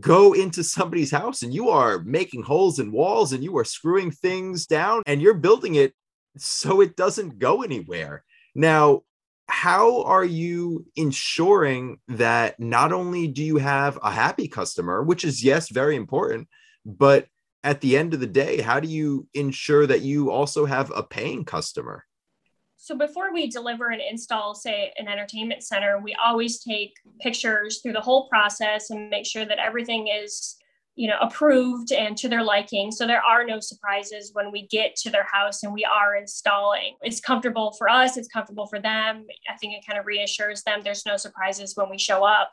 go 0.00 0.32
into 0.32 0.64
somebody's 0.64 1.10
house 1.10 1.42
and 1.42 1.54
you 1.54 1.68
are 1.68 2.00
making 2.00 2.42
holes 2.42 2.78
in 2.78 2.92
walls 2.92 3.32
and 3.32 3.44
you 3.44 3.56
are 3.56 3.64
screwing 3.64 4.10
things 4.10 4.66
down 4.66 5.02
and 5.06 5.22
you're 5.22 5.34
building 5.34 5.76
it 5.76 5.94
so 6.36 6.80
it 6.80 6.96
doesn't 6.96 7.38
go 7.38 7.62
anywhere. 7.62 8.24
Now, 8.54 9.02
how 9.48 10.02
are 10.02 10.24
you 10.24 10.86
ensuring 10.96 11.98
that 12.08 12.58
not 12.58 12.92
only 12.92 13.28
do 13.28 13.44
you 13.44 13.58
have 13.58 13.98
a 14.02 14.10
happy 14.10 14.48
customer, 14.48 15.02
which 15.02 15.24
is, 15.24 15.44
yes, 15.44 15.68
very 15.68 15.94
important, 15.94 16.48
but 16.84 17.26
at 17.62 17.80
the 17.80 17.96
end 17.96 18.12
of 18.12 18.20
the 18.20 18.26
day, 18.26 18.60
how 18.60 18.80
do 18.80 18.88
you 18.88 19.28
ensure 19.34 19.86
that 19.86 20.00
you 20.00 20.30
also 20.30 20.66
have 20.66 20.92
a 20.94 21.02
paying 21.02 21.44
customer? 21.44 22.04
So 22.86 22.96
before 22.96 23.32
we 23.32 23.48
deliver 23.48 23.88
and 23.88 24.00
install 24.00 24.54
say 24.54 24.92
an 24.96 25.08
entertainment 25.08 25.64
center 25.64 25.98
we 25.98 26.14
always 26.24 26.62
take 26.62 26.94
pictures 27.20 27.80
through 27.82 27.92
the 27.92 28.00
whole 28.00 28.28
process 28.28 28.90
and 28.90 29.10
make 29.10 29.26
sure 29.26 29.44
that 29.44 29.58
everything 29.58 30.06
is 30.06 30.56
you 30.94 31.08
know 31.08 31.18
approved 31.20 31.90
and 31.90 32.16
to 32.16 32.28
their 32.28 32.44
liking. 32.44 32.92
So 32.92 33.06
there 33.06 33.22
are 33.22 33.44
no 33.44 33.58
surprises 33.58 34.30
when 34.34 34.52
we 34.52 34.68
get 34.68 34.94
to 34.98 35.10
their 35.10 35.26
house 35.30 35.64
and 35.64 35.72
we 35.72 35.84
are 35.84 36.14
installing. 36.14 36.94
It's 37.02 37.20
comfortable 37.20 37.72
for 37.72 37.88
us 37.88 38.16
it's 38.16 38.28
comfortable 38.28 38.68
for 38.68 38.78
them. 38.78 39.26
I 39.52 39.56
think 39.58 39.74
it 39.74 39.84
kind 39.84 39.98
of 39.98 40.06
reassures 40.06 40.62
them 40.62 40.80
there's 40.84 41.04
no 41.04 41.16
surprises 41.16 41.74
when 41.74 41.90
we 41.90 41.98
show 41.98 42.24
up. 42.24 42.52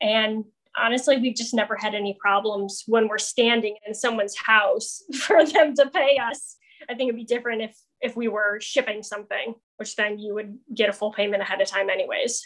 And 0.00 0.44
honestly 0.76 1.18
we've 1.18 1.36
just 1.36 1.54
never 1.54 1.76
had 1.76 1.94
any 1.94 2.16
problems 2.20 2.82
when 2.88 3.06
we're 3.06 3.18
standing 3.18 3.76
in 3.86 3.94
someone's 3.94 4.36
house 4.36 5.04
for 5.14 5.46
them 5.46 5.74
to 5.76 5.88
pay 5.90 6.18
us 6.18 6.56
i 6.88 6.94
think 6.94 7.08
it'd 7.08 7.16
be 7.16 7.24
different 7.24 7.62
if 7.62 7.76
if 8.00 8.16
we 8.16 8.28
were 8.28 8.60
shipping 8.60 9.02
something, 9.02 9.54
which 9.76 9.96
then 9.96 10.18
you 10.18 10.34
would 10.34 10.58
get 10.74 10.88
a 10.88 10.92
full 10.92 11.12
payment 11.12 11.42
ahead 11.42 11.60
of 11.60 11.68
time, 11.68 11.90
anyways. 11.90 12.44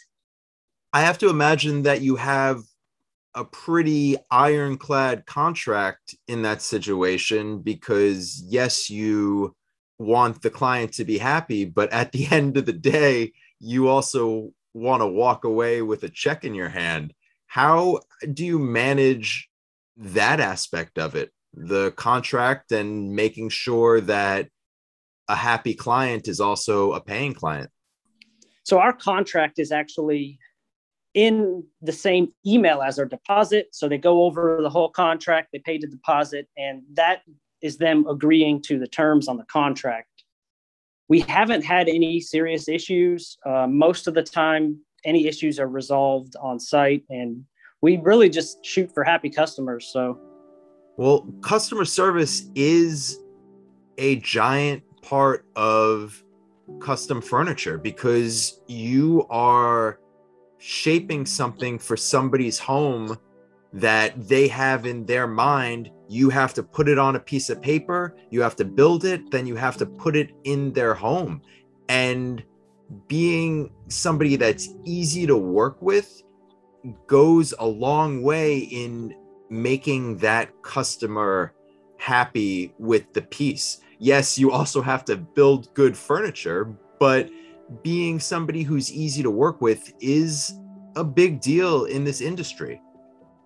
I 0.93 1.03
have 1.03 1.19
to 1.19 1.31
imagine 1.31 1.83
that 1.83 2.03
you 2.03 2.17
have 2.17 2.63
a 3.35 3.45
pretty 3.45 4.17
ironclad 4.31 5.25
contract 5.27 6.15
in 6.29 6.43
that 6.43 6.61
situation 6.61 7.61
because, 7.61 8.43
yes, 8.47 8.91
you 8.91 9.55
want 9.99 10.43
the 10.43 10.51
client 10.51 10.93
to 10.95 11.05
be 11.05 11.19
happy, 11.19 11.65
but 11.65 11.91
at 11.93 12.13
the 12.13 12.27
end 12.31 12.57
of 12.57 12.67
the 12.67 12.73
day, 12.73 13.33
you 13.59 13.89
also 13.89 14.53
want 14.75 15.03
to 15.03 15.07
walk 15.07 15.45
away 15.45 15.83
with 15.83 16.03
a 16.03 16.09
check 16.09 16.45
in 16.45 16.55
your 16.55 16.69
hand. 16.69 17.13
How 17.47 18.01
do 18.33 18.45
you 18.45 18.59
manage 18.59 19.49
that 19.97 20.41
aspect 20.41 20.99
of 20.99 21.15
it? 21.15 21.31
The 21.55 21.93
contract 21.93 22.73
and 22.73 23.15
making 23.15 23.51
sure 23.51 24.01
that 24.03 24.49
a 25.29 25.37
happy 25.37 25.75
client 25.75 26.29
is 26.29 26.41
also 26.41 26.93
a 26.93 27.01
paying 27.01 27.35
client. 27.35 27.71
So 28.65 28.79
our 28.79 28.93
contract 28.93 29.59
is 29.59 29.73
actually 29.73 30.39
in 31.15 31.65
the 31.83 31.93
same 31.93 32.33
email 32.47 32.81
as 32.81 32.99
our 32.99 33.05
deposit. 33.05 33.69
So 33.73 33.89
they 33.89 33.99
go 33.99 34.25
over 34.25 34.61
the 34.63 34.71
whole 34.71 34.89
contract, 34.89 35.49
they 35.53 35.59
pay 35.59 35.79
the 35.79 35.87
deposit, 35.87 36.49
and 36.57 36.83
that 36.95 37.23
is 37.61 37.77
them 37.77 38.07
agreeing 38.09 38.63
to 38.63 38.79
the 38.79 38.87
terms 38.87 39.29
on 39.29 39.37
the 39.37 39.45
contract. 39.45 40.09
We 41.09 41.21
haven't 41.21 41.65
had 41.65 41.89
any 41.89 42.21
serious 42.21 42.69
issues. 42.69 43.37
Uh, 43.45 43.67
most 43.67 44.07
of 44.07 44.15
the 44.15 44.23
time, 44.23 44.79
any 45.05 45.27
issues 45.27 45.59
are 45.61 45.69
resolved 45.69 46.35
on 46.41 46.59
site, 46.59 47.05
and 47.11 47.45
we 47.83 47.99
really 47.99 48.31
just 48.31 48.65
shoot 48.65 48.93
for 48.95 49.05
happy 49.05 49.29
customers. 49.29 49.91
So, 49.93 50.19
well, 50.97 51.27
customer 51.41 51.85
service 51.85 52.51
is 52.55 53.19
a 53.99 54.17
giant 54.17 54.83
part 55.03 55.47
of 55.57 56.23
custom 56.81 57.21
furniture 57.21 57.79
because 57.79 58.61
you 58.67 59.27
are 59.31 59.99
shaping 60.59 61.27
something 61.27 61.79
for 61.79 61.97
somebody's 61.97 62.59
home 62.59 63.19
that 63.73 64.29
they 64.29 64.47
have 64.49 64.87
in 64.87 65.05
their 65.07 65.27
mind. 65.27 65.91
You 66.09 66.31
have 66.31 66.53
to 66.55 66.63
put 66.63 66.89
it 66.89 66.99
on 66.99 67.17
a 67.17 67.21
piece 67.21 67.51
of 67.51 67.61
paper, 67.61 68.17
you 68.31 68.43
have 68.43 68.57
to 68.57 68.65
build 68.65 69.05
it, 69.05 69.31
then 69.31 69.47
you 69.47 69.57
have 69.57 69.77
to 69.79 69.87
put 69.87 70.15
it 70.15 70.31
in 70.45 70.73
their 70.73 70.95
home. 70.95 71.43
And 71.89 72.45
being 73.09 73.73
somebody 73.89 74.37
that's 74.37 74.69
easy 74.85 75.27
to 75.27 75.37
work 75.37 75.81
with 75.81 76.23
goes 77.07 77.55
a 77.59 77.67
long 77.67 78.23
way 78.23 78.59
in 78.59 79.15
making 79.53 80.17
that 80.19 80.51
customer 80.63 81.53
happy 81.99 82.75
with 82.79 83.13
the 83.13 83.23
piece 83.23 83.83
yes, 84.03 84.37
you 84.37 84.51
also 84.51 84.83
have 84.83 85.05
to 85.05 85.17
build 85.17 85.73
good 85.75 85.97
furniture, 85.97 86.77
but 86.99 87.31
being 87.83 88.19
somebody 88.19 88.63
who's 88.63 88.93
easy 88.93 89.23
to 89.23 89.31
work 89.31 89.61
with 89.61 89.95
is 90.01 90.59
a 90.97 91.05
big 91.05 91.41
deal 91.41 91.85
in 91.85 92.05
this 92.05 92.21
industry. 92.21 92.83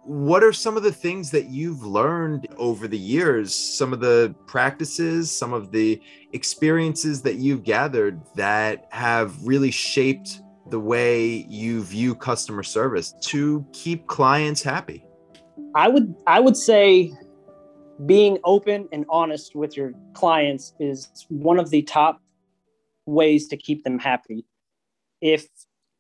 What 0.04 0.42
are 0.42 0.52
some 0.52 0.76
of 0.76 0.82
the 0.82 0.92
things 0.92 1.30
that 1.32 1.46
you've 1.46 1.84
learned 1.84 2.48
over 2.56 2.88
the 2.88 2.98
years? 2.98 3.54
Some 3.54 3.92
of 3.92 4.00
the 4.00 4.34
practices, 4.46 5.30
some 5.30 5.52
of 5.52 5.72
the 5.72 6.00
experiences 6.32 7.22
that 7.22 7.36
you've 7.36 7.62
gathered 7.62 8.22
that 8.36 8.86
have 8.90 9.36
really 9.44 9.70
shaped 9.70 10.40
the 10.70 10.80
way 10.80 11.44
you 11.48 11.82
view 11.82 12.14
customer 12.14 12.62
service 12.62 13.14
to 13.20 13.66
keep 13.72 14.06
clients 14.06 14.62
happy? 14.62 15.05
I 15.76 15.88
would 15.88 16.14
I 16.26 16.40
would 16.40 16.56
say 16.56 17.12
being 18.06 18.38
open 18.44 18.88
and 18.92 19.04
honest 19.10 19.54
with 19.54 19.76
your 19.76 19.92
clients 20.14 20.74
is 20.80 21.26
one 21.28 21.58
of 21.58 21.68
the 21.68 21.82
top 21.82 22.22
ways 23.04 23.46
to 23.48 23.58
keep 23.58 23.84
them 23.84 23.98
happy. 23.98 24.46
If 25.20 25.46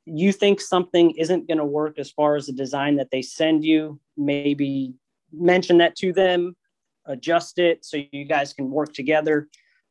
you 0.06 0.32
think 0.32 0.62
something 0.62 1.10
isn't 1.18 1.46
going 1.46 1.58
to 1.58 1.64
work 1.64 1.98
as 1.98 2.10
far 2.10 2.36
as 2.36 2.46
the 2.46 2.54
design 2.54 2.96
that 2.96 3.10
they 3.10 3.20
send 3.20 3.64
you, 3.64 4.00
maybe 4.16 4.94
mention 5.30 5.76
that 5.78 5.94
to 5.96 6.10
them, 6.10 6.56
adjust 7.04 7.58
it 7.58 7.84
so 7.84 7.98
you 8.12 8.24
guys 8.24 8.54
can 8.54 8.70
work 8.70 8.94
together. 8.94 9.46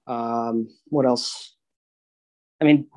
Um, 0.07 0.67
what 0.85 1.05
else? 1.05 1.55
I 2.59 2.65
mean, 2.65 2.87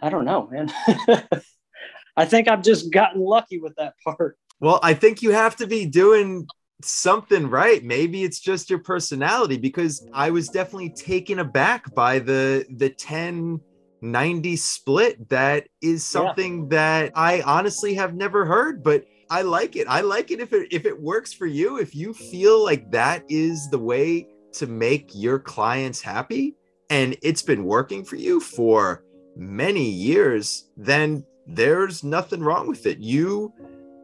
I 0.00 0.08
don't 0.08 0.24
know, 0.24 0.48
man. 0.50 0.72
I 2.16 2.24
think 2.24 2.48
I've 2.48 2.62
just 2.62 2.90
gotten 2.90 3.20
lucky 3.20 3.58
with 3.58 3.74
that 3.76 3.94
part. 4.06 4.38
Well, 4.60 4.78
I 4.82 4.94
think 4.94 5.22
you 5.22 5.30
have 5.30 5.56
to 5.56 5.66
be 5.66 5.86
doing 5.86 6.46
something 6.82 7.48
right. 7.48 7.82
Maybe 7.82 8.24
it's 8.24 8.40
just 8.40 8.70
your 8.70 8.78
personality 8.78 9.58
because 9.58 10.06
i 10.14 10.30
was 10.30 10.48
definitely 10.48 10.90
taken 10.90 11.40
aback 11.40 11.94
by 11.94 12.18
the 12.18 12.64
the 12.76 12.90
10 12.90 13.60
90 14.02 14.56
split. 14.56 15.28
That 15.28 15.68
is 15.82 16.06
something 16.06 16.62
yeah. 16.62 16.68
that 16.70 17.12
i 17.14 17.42
honestly 17.42 17.94
have 17.94 18.14
never 18.14 18.46
heard 18.46 18.82
but 18.82 19.04
i 19.28 19.42
like 19.42 19.76
it. 19.76 19.86
I 19.88 20.00
like 20.00 20.30
it 20.30 20.40
if 20.40 20.52
it 20.54 20.72
if 20.72 20.86
it 20.86 20.98
works 20.98 21.34
for 21.34 21.46
you 21.46 21.78
if 21.78 21.94
you 21.94 22.14
feel 22.14 22.64
like 22.64 22.90
that 22.92 23.24
is 23.28 23.68
the 23.68 23.78
way 23.78 24.26
to 24.52 24.66
make 24.66 25.10
your 25.14 25.38
clients 25.38 26.00
happy 26.00 26.56
and 26.88 27.16
it's 27.22 27.42
been 27.42 27.64
working 27.64 28.04
for 28.04 28.16
you 28.16 28.40
for 28.40 29.04
many 29.36 29.88
years 29.88 30.70
then 30.78 31.24
there's 31.46 32.04
nothing 32.04 32.42
wrong 32.42 32.68
with 32.68 32.86
it. 32.86 32.98
You 32.98 33.52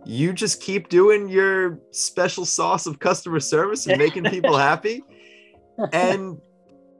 you 0.06 0.32
just 0.32 0.60
keep 0.60 0.88
doing 0.88 1.28
your 1.28 1.80
special 1.90 2.44
sauce 2.44 2.86
of 2.86 2.98
customer 2.98 3.40
service 3.40 3.86
and 3.86 3.98
making 3.98 4.24
people 4.24 4.56
happy. 4.70 5.02
And 5.92 6.38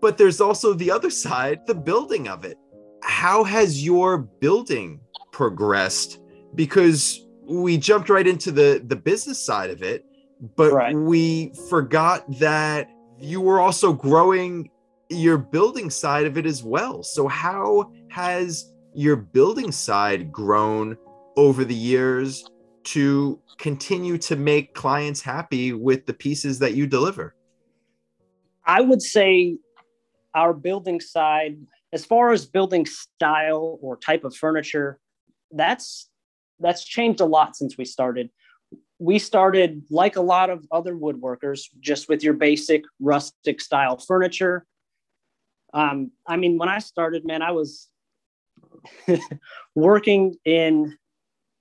but 0.01 0.19
there's 0.19 0.41
also 0.41 0.75
the 0.75 0.91
other 0.91 1.11
side, 1.11 1.61
the 1.67 1.75
building 1.75 2.29
of 2.29 2.45
it. 2.45 2.59
How 3.03 3.45
has 3.45 3.85
your 3.85 4.19
building 4.19 5.01
progressed? 5.33 6.19
Because 6.55 7.25
we 7.49 7.79
jumped 7.79 8.09
right 8.11 8.27
into 8.27 8.51
the 8.51 8.83
the 8.85 8.97
business 8.97 9.45
side 9.45 9.71
of 9.71 9.83
it 9.83 10.05
but 10.57 10.73
Right. 10.73 10.95
we 10.95 11.53
forgot 11.69 12.25
that 12.39 12.89
you 13.19 13.41
were 13.41 13.61
also 13.61 13.93
growing 13.93 14.71
your 15.09 15.39
building 15.39 15.89
side 15.89 16.27
of 16.27 16.37
it 16.37 16.47
as 16.47 16.63
well. 16.63 17.03
So, 17.03 17.29
how 17.29 17.91
has 18.11 18.73
your 18.95 19.17
building 19.17 19.73
side 19.73 20.33
grown 20.33 20.97
over 21.37 21.65
the 21.65 21.75
years 21.75 22.45
to 22.87 23.41
continue 23.59 24.17
to 24.17 24.37
make 24.37 24.75
clients 24.75 25.21
happy 25.21 25.73
with 25.73 26.07
the 26.07 26.15
pieces 26.15 26.59
that 26.61 26.75
you 26.75 26.87
deliver? 26.87 27.35
I 28.65 28.81
would 28.81 29.03
say 29.03 29.59
our 30.35 30.53
building 30.53 31.01
side, 31.01 31.59
as 31.93 32.05
far 32.05 32.33
as 32.33 32.47
building 32.47 32.87
style 32.87 33.79
or 33.81 33.97
type 33.97 34.25
of 34.25 34.37
furniture, 34.37 34.99
that's 35.51 36.09
that's 36.61 36.85
changed 36.85 37.21
a 37.21 37.25
lot 37.25 37.57
since 37.57 37.77
we 37.77 37.85
started. 37.85 38.31
We 38.99 39.19
started 39.19 39.83
like 39.91 40.17
a 40.17 40.23
lot 40.23 40.49
of 40.49 40.65
other 40.71 40.95
woodworkers, 40.95 41.65
just 41.81 42.09
with 42.09 42.23
your 42.23 42.35
basic 42.35 42.83
rustic 43.01 43.61
style 43.61 43.99
furniture. 43.99 44.65
Um, 45.75 46.13
I 46.27 46.37
mean, 46.37 46.57
when 46.57 46.69
I 46.69 46.79
started, 46.79 47.27
man, 47.27 47.43
I 47.43 47.51
was 47.51 47.89
working 49.75 50.37
in 50.45 50.97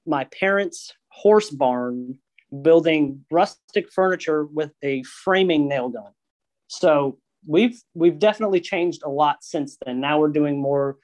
my 0.05 0.25
parents' 0.25 0.93
horse 1.15 1.49
barn, 1.49 2.19
building 2.61 3.25
rustic 3.31 3.91
furniture 3.91 4.45
with 4.45 4.71
a 4.83 5.03
framing 5.03 5.67
nail 5.67 5.89
gun. 5.89 6.11
So 6.67 7.17
we've 7.47 7.81
we've 7.93 8.19
definitely 8.19 8.59
changed 8.59 9.01
a 9.03 9.09
lot 9.09 9.43
since 9.43 9.77
then. 9.85 10.01
Now 10.01 10.19
we're 10.19 10.29
doing 10.29 10.61
more 10.61 10.97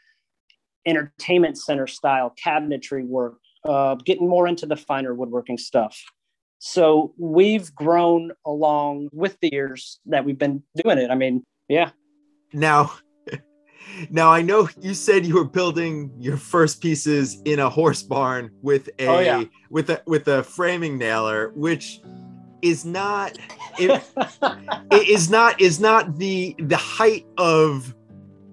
entertainment 0.86 1.58
center 1.58 1.88
style 1.88 2.34
cabinetry 2.43 3.06
work, 3.06 3.38
uh, 3.63 3.95
getting 3.95 4.28
more 4.28 4.47
into 4.47 4.65
the 4.65 4.76
finer 4.76 5.13
woodworking 5.13 5.58
stuff. 5.58 6.02
So 6.60 7.13
we've 7.17 7.74
grown 7.74 8.32
along 8.45 9.10
with 9.13 9.38
the 9.41 9.50
years 9.52 10.00
that 10.08 10.26
we've 10.26 10.38
been 10.38 10.63
doing 10.76 10.97
it. 10.97 11.10
I 11.10 11.15
mean, 11.15 11.43
yeah, 11.67 11.91
Now, 12.54 12.91
now 14.10 14.32
I 14.32 14.41
know 14.41 14.70
you 14.80 14.94
said 14.94 15.26
you 15.26 15.36
were 15.36 15.46
building 15.46 16.12
your 16.20 16.38
first 16.38 16.82
pieces 16.82 17.41
in 17.46 17.60
a 17.60 17.70
horse 17.70 18.04
barn 18.04 18.52
with 18.62 18.89
a 19.00 19.08
Oh, 19.08 19.20
yeah. 19.20 19.44
with 19.70 19.89
a 19.89 20.02
with 20.06 20.28
a 20.28 20.44
framing 20.44 20.98
nailer, 20.98 21.50
which 21.56 22.02
is 22.62 22.86
not 22.86 23.38
it, 23.80 24.04
it 24.91 25.08
is 25.10 25.30
not 25.30 25.60
is 25.60 25.80
not 25.80 26.17
the 26.17 26.56
the 26.60 26.78
height 26.78 27.26
of 27.38 27.94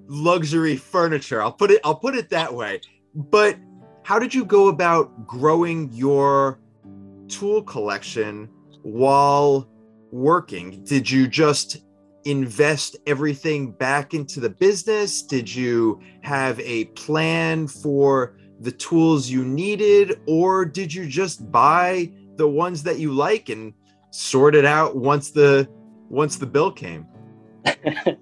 luxury 0.08 0.76
furniture. 0.76 1.42
I'll 1.42 1.52
put 1.52 1.70
it 1.70 1.80
I'll 1.84 1.94
put 1.96 2.14
it 2.14 2.30
that 2.30 2.52
way. 2.52 2.80
But 3.14 3.56
how 4.02 4.18
did 4.18 4.34
you 4.34 4.44
go 4.44 4.68
about 4.68 5.26
growing 5.26 5.92
your 5.92 6.58
tool 7.28 7.62
collection 7.62 8.48
while 8.82 9.68
working? 10.10 10.82
Did 10.84 11.10
you 11.10 11.26
just 11.28 11.84
invest 12.24 12.96
everything 13.07 13.70
back 13.72 14.14
into 14.14 14.40
the 14.40 14.50
business? 14.50 15.22
Did 15.22 15.52
you 15.52 16.00
have 16.22 16.59
a 16.61 16.87
plan 16.87 17.66
for 17.66 18.37
the 18.61 18.72
tools 18.72 19.31
you 19.31 19.44
needed 19.44 20.20
or 20.26 20.64
did 20.64 20.92
you 20.92 21.07
just 21.07 21.50
buy 21.50 22.12
the 22.37 22.48
ones 22.48 22.83
that 22.83 22.98
you 22.98 23.12
like 23.12 23.48
and 23.48 23.72
sort 24.11 24.54
it 24.54 24.64
out 24.64 24.96
once 24.96 25.31
the 25.31 25.68
once 26.09 26.37
the 26.37 26.46
bill 26.46 26.72
came? 26.72 27.07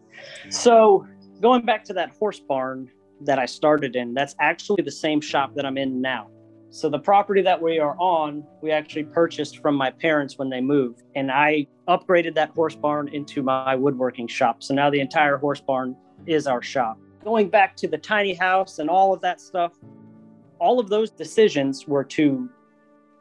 so 0.51 1.07
going 1.41 1.65
back 1.65 1.85
to 1.85 1.93
that 1.95 2.11
horse 2.19 2.41
barn 2.41 2.91
that 3.23 3.39
I 3.39 3.47
started 3.47 3.97
in, 3.97 4.15
that's 4.15 4.35
actually 4.41 4.83
the 4.83 4.91
same 4.91 5.21
shop 5.21 5.55
that 5.55 5.65
I'm 5.65 5.79
in 5.79 6.01
now. 6.01 6.29
So 6.71 6.89
the 6.89 6.99
property 6.99 7.43
that 7.43 7.61
we 7.61 7.79
are 7.79 7.97
on, 7.99 8.45
we 8.61 8.71
actually 8.71 9.05
purchased 9.05 9.59
from 9.59 9.75
my 9.77 9.91
parents 9.91 10.37
when 10.37 10.51
they 10.51 10.61
moved, 10.61 11.05
and 11.15 11.31
I 11.31 11.67
upgraded 11.89 12.35
that 12.35 12.51
horse 12.51 12.75
barn 12.75 13.09
into 13.09 13.43
my 13.43 13.75
woodworking 13.75 14.27
shop. 14.27 14.63
So 14.63 14.75
now 14.75 14.91
the 14.91 15.01
entire 15.01 15.37
horse 15.37 15.61
barn 15.61 15.97
is 16.27 16.47
our 16.47 16.61
shop. 16.61 16.99
Going 17.25 17.49
back 17.49 17.77
to 17.77 17.89
the 17.89 17.99
tiny 17.99 18.35
house 18.35 18.79
and 18.79 18.91
all 18.91 19.13
of 19.15 19.21
that 19.23 19.41
stuff, 19.41 19.73
all 20.59 20.79
of 20.81 20.89
those 20.89 21.11
decisions 21.11 21.87
were 21.87 22.05
to 22.05 22.49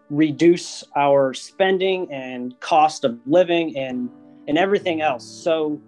reduce 0.09 0.83
our 0.95 1.33
spending 1.33 2.11
and 2.11 2.59
cost 2.59 3.03
of 3.03 3.19
living 3.25 3.75
and 3.77 4.09
and 4.47 4.57
everything 4.57 5.01
else. 5.01 5.25
So 5.25 5.81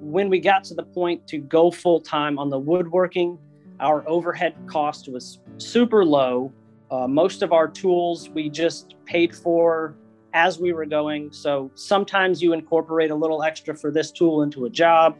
when 0.00 0.28
we 0.28 0.40
got 0.40 0.64
to 0.64 0.74
the 0.74 0.82
point 0.82 1.26
to 1.28 1.38
go 1.38 1.70
full 1.70 2.00
time 2.00 2.38
on 2.38 2.48
the 2.48 2.58
woodworking, 2.58 3.38
our 3.80 4.08
overhead 4.08 4.54
cost 4.66 5.08
was 5.08 5.38
super 5.58 6.04
low. 6.04 6.52
Uh, 6.94 7.08
most 7.08 7.42
of 7.42 7.52
our 7.52 7.66
tools 7.66 8.28
we 8.30 8.48
just 8.48 8.94
paid 9.04 9.34
for 9.34 9.96
as 10.32 10.60
we 10.60 10.72
were 10.72 10.86
going. 10.86 11.32
So 11.32 11.72
sometimes 11.74 12.40
you 12.40 12.52
incorporate 12.52 13.10
a 13.10 13.14
little 13.16 13.42
extra 13.42 13.74
for 13.74 13.90
this 13.90 14.12
tool 14.12 14.42
into 14.42 14.66
a 14.66 14.70
job, 14.70 15.16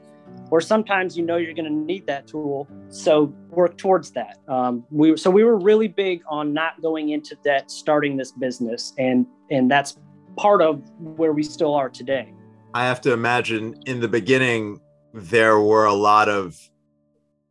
or 0.52 0.60
sometimes 0.60 1.16
you 1.16 1.24
know 1.24 1.36
you're 1.36 1.52
going 1.52 1.64
to 1.64 1.84
need 1.92 2.06
that 2.06 2.28
tool. 2.28 2.68
So 2.90 3.34
work 3.50 3.76
towards 3.76 4.12
that. 4.12 4.38
Um, 4.46 4.84
we 4.92 5.16
so 5.16 5.30
we 5.30 5.42
were 5.42 5.58
really 5.58 5.88
big 5.88 6.22
on 6.28 6.52
not 6.52 6.80
going 6.80 7.08
into 7.08 7.34
debt 7.42 7.72
starting 7.72 8.16
this 8.16 8.30
business, 8.30 8.92
and 8.96 9.26
and 9.50 9.68
that's 9.68 9.98
part 10.36 10.62
of 10.62 10.80
where 11.00 11.32
we 11.32 11.42
still 11.42 11.74
are 11.74 11.88
today. 11.88 12.32
I 12.72 12.84
have 12.84 13.00
to 13.00 13.12
imagine 13.12 13.74
in 13.86 13.98
the 13.98 14.08
beginning 14.08 14.80
there 15.12 15.58
were 15.58 15.86
a 15.86 15.94
lot 15.94 16.28
of 16.28 16.56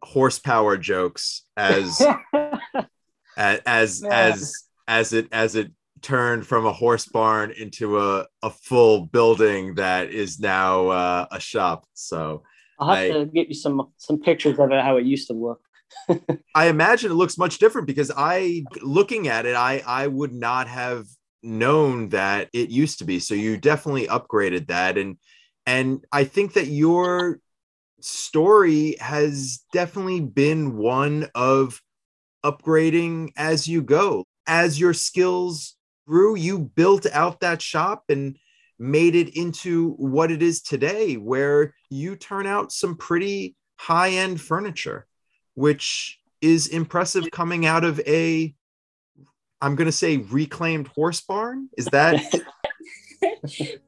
horsepower 0.01 0.77
jokes 0.77 1.43
as 1.57 2.01
as 3.37 3.61
as 3.65 4.03
Yeah. 4.03 4.09
as 4.11 4.63
as 4.87 5.13
it 5.13 5.27
as 5.31 5.55
it 5.55 5.71
turned 6.01 6.45
from 6.45 6.65
a 6.65 6.73
horse 6.73 7.05
barn 7.05 7.51
into 7.51 7.97
a, 7.97 8.25
a 8.41 8.49
full 8.49 9.05
building 9.05 9.75
that 9.75 10.09
is 10.09 10.39
now 10.39 10.87
uh, 10.89 11.25
a 11.31 11.39
shop. 11.39 11.85
So 11.93 12.43
I'll 12.79 12.89
have 12.95 12.97
I- 12.97 13.09
to 13.09 13.25
get 13.25 13.47
you 13.47 13.53
some 13.55 13.93
some 13.97 14.19
pictures 14.19 14.59
of 14.59 14.71
it 14.71 14.81
how 14.83 14.97
it 14.97 15.05
used 15.05 15.27
to 15.27 15.33
look. 15.33 15.61
I 16.55 16.67
imagine 16.67 17.11
it 17.11 17.15
looks 17.15 17.37
much 17.37 17.57
different 17.59 17.87
because 17.87 18.11
I 18.15 18.63
looking 18.81 19.27
at 19.27 19.45
it, 19.45 19.55
I 19.55 19.81
I 19.85 20.07
would 20.07 20.33
not 20.33 20.67
have 20.67 21.05
known 21.41 22.09
that 22.09 22.49
it 22.53 22.69
used 22.69 22.99
to 22.99 23.05
be. 23.05 23.19
So 23.19 23.35
you 23.35 23.57
definitely 23.57 24.07
upgraded 24.07 24.67
that. 24.67 24.97
And 24.97 25.17
and 25.65 26.03
I 26.11 26.23
think 26.25 26.53
that 26.53 26.67
your 26.67 27.39
story 28.01 28.95
has 28.99 29.61
definitely 29.71 30.21
been 30.21 30.77
one 30.77 31.29
of 31.35 31.81
upgrading 32.43 33.31
as 33.37 33.67
you 33.67 33.81
go. 33.81 34.23
As 34.47 34.79
your 34.79 34.93
skills 34.93 35.75
grew, 36.07 36.35
you 36.35 36.59
built 36.59 37.05
out 37.11 37.39
that 37.39 37.61
shop 37.61 38.03
and 38.09 38.37
made 38.79 39.15
it 39.15 39.35
into 39.37 39.91
what 39.91 40.31
it 40.31 40.41
is 40.41 40.61
today, 40.61 41.15
where 41.15 41.73
you 41.89 42.15
turn 42.15 42.45
out 42.45 42.71
some 42.71 42.97
pretty 42.97 43.55
high 43.77 44.09
end 44.09 44.41
furniture, 44.41 45.05
which 45.53 46.19
is 46.41 46.67
impressive 46.67 47.29
coming 47.31 47.65
out 47.65 47.85
of 47.85 48.01
a, 48.01 48.53
I'm 49.61 49.75
going 49.75 49.85
to 49.85 49.91
say 49.93 50.17
reclaimed 50.17 50.89
horse 50.89 51.21
barn. 51.21 51.69
Is 51.77 51.85
that 51.85 52.21
that 53.21 53.79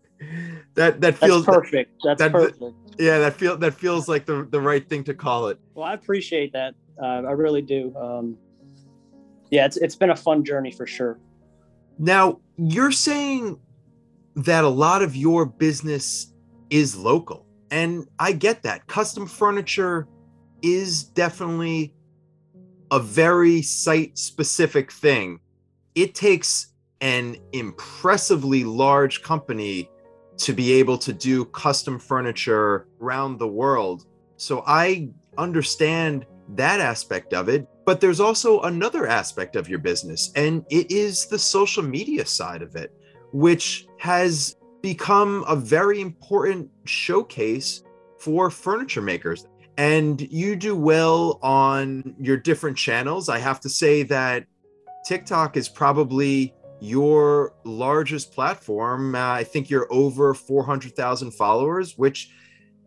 that 0.76 1.02
That's 1.02 1.18
feels 1.20 1.46
perfect. 1.46 1.92
That's 2.04 2.20
that- 2.20 2.32
perfect. 2.32 2.64
yeah 2.98 3.20
that 3.20 3.34
feel 3.34 3.58
that 3.58 3.74
feels 3.74 4.08
like 4.08 4.26
the 4.26 4.48
the 4.50 4.62
right 4.62 4.88
thing 4.88 5.04
to 5.06 5.14
call 5.14 5.48
it. 5.50 5.60
Well, 5.74 5.86
I 5.86 5.94
appreciate 5.94 6.54
that. 6.54 6.76
Uh, 7.02 7.24
I 7.28 7.32
really 7.32 7.62
do. 7.62 7.94
Um, 7.98 8.38
yeah, 9.52 9.66
it's 9.66 9.78
it's 9.78 9.96
been 9.96 10.10
a 10.10 10.16
fun 10.16 10.44
journey 10.44 10.72
for 10.72 10.88
sure. 10.88 11.20
Now, 11.98 12.40
you're 12.58 12.92
saying 12.92 13.60
that 14.36 14.64
a 14.64 14.70
lot 14.70 15.02
of 15.02 15.16
your 15.16 15.46
business 15.46 16.34
is 16.70 16.96
local. 16.96 17.46
And 17.72 18.08
I 18.20 18.32
get 18.32 18.64
that. 18.64 18.88
Custom 18.88 19.26
furniture 19.26 20.08
is 20.62 21.04
definitely 21.04 21.94
a 22.92 23.00
very 23.00 23.62
site 23.62 24.18
specific 24.18 24.92
thing. 24.92 25.40
It 25.96 26.16
takes 26.16 26.74
an 27.02 27.38
impressively 27.54 28.64
large 28.64 29.22
company 29.24 29.90
to 30.38 30.54
be 30.54 30.74
able 30.74 30.98
to 30.98 31.14
do 31.14 31.46
custom 31.46 31.98
furniture 31.98 32.88
around 33.02 33.40
the 33.40 33.48
world. 33.48 34.06
So 34.38 34.64
I 34.68 35.10
understand 35.38 36.26
that 36.50 36.80
aspect 36.80 37.34
of 37.34 37.50
it. 37.50 37.68
But 37.86 38.02
there's 38.02 38.20
also 38.20 38.62
another 38.62 39.08
aspect 39.08 39.56
of 39.56 39.70
your 39.70 39.80
business, 39.80 40.32
and 40.36 40.66
it 40.70 40.92
is 40.92 41.28
the 41.28 41.40
social 41.40 41.84
media 41.84 42.26
side 42.26 42.62
of 42.62 42.76
it, 42.76 42.92
which 43.32 43.88
has 44.00 44.56
become 44.82 45.44
a 45.48 45.56
very 45.56 46.02
important 46.02 46.70
showcase 46.86 47.84
for 48.20 48.50
furniture 48.50 49.02
makers. 49.02 49.48
And 49.78 50.22
you 50.32 50.56
do 50.56 50.76
well 50.76 51.40
on 51.44 52.16
your 52.20 52.38
different 52.38 52.78
channels. 52.78 53.30
I 53.30 53.40
have 53.40 53.60
to 53.62 53.70
say 53.70 54.04
that 54.04 54.46
TikTok 55.06 55.58
is 55.58 55.70
probably 55.70 56.54
your 56.80 57.54
largest 57.64 58.32
platform. 58.32 59.16
Uh, 59.16 59.20
I 59.20 59.44
think 59.44 59.70
you're 59.70 59.88
over 59.92 60.34
400,000 60.34 61.32
followers, 61.32 61.98
which 61.98 62.32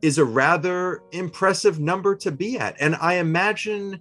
is 0.02 0.18
a 0.18 0.24
rather 0.24 1.02
impressive 1.12 1.80
number 1.80 2.14
to 2.16 2.30
be 2.30 2.58
at. 2.58 2.76
And 2.80 2.96
I 2.96 3.14
imagine 3.14 4.00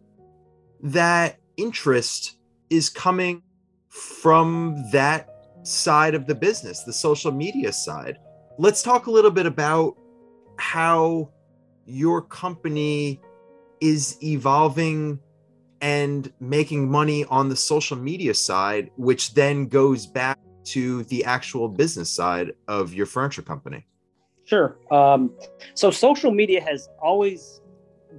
that 0.81 1.37
interest 1.57 2.37
is 2.69 2.89
coming 2.89 3.41
from 3.89 4.83
that 4.91 5.29
side 5.63 6.15
of 6.15 6.27
the 6.27 6.35
business, 6.35 6.83
the 6.83 6.93
social 6.93 7.31
media 7.31 7.71
side. 7.71 8.17
Let's 8.57 8.81
talk 8.81 9.07
a 9.07 9.11
little 9.11 9.31
bit 9.31 9.45
about 9.45 9.97
how 10.57 11.31
your 11.85 12.21
company 12.21 13.21
is 13.81 14.17
evolving 14.23 15.19
and 15.81 16.31
making 16.39 16.89
money 16.89 17.25
on 17.25 17.49
the 17.49 17.55
social 17.55 17.97
media 17.97 18.33
side, 18.33 18.89
which 18.97 19.33
then 19.33 19.67
goes 19.67 20.07
back 20.07 20.39
to 20.65 21.03
the 21.03 21.23
actual 21.23 21.69
business 21.69 22.09
side 22.09 22.51
of 22.67 22.93
your 22.93 23.05
furniture 23.05 23.41
company? 23.41 23.85
Sure. 24.45 24.77
Um, 24.91 25.31
so, 25.73 25.91
social 25.91 26.31
media 26.31 26.61
has 26.61 26.89
always 27.01 27.61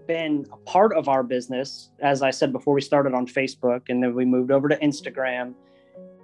been 0.06 0.46
a 0.52 0.56
part 0.58 0.94
of 0.94 1.08
our 1.08 1.22
business. 1.22 1.90
As 2.00 2.22
I 2.22 2.30
said 2.30 2.52
before, 2.52 2.74
we 2.74 2.80
started 2.80 3.14
on 3.14 3.26
Facebook 3.26 3.82
and 3.88 4.02
then 4.02 4.14
we 4.14 4.24
moved 4.24 4.50
over 4.50 4.68
to 4.68 4.76
Instagram. 4.76 5.54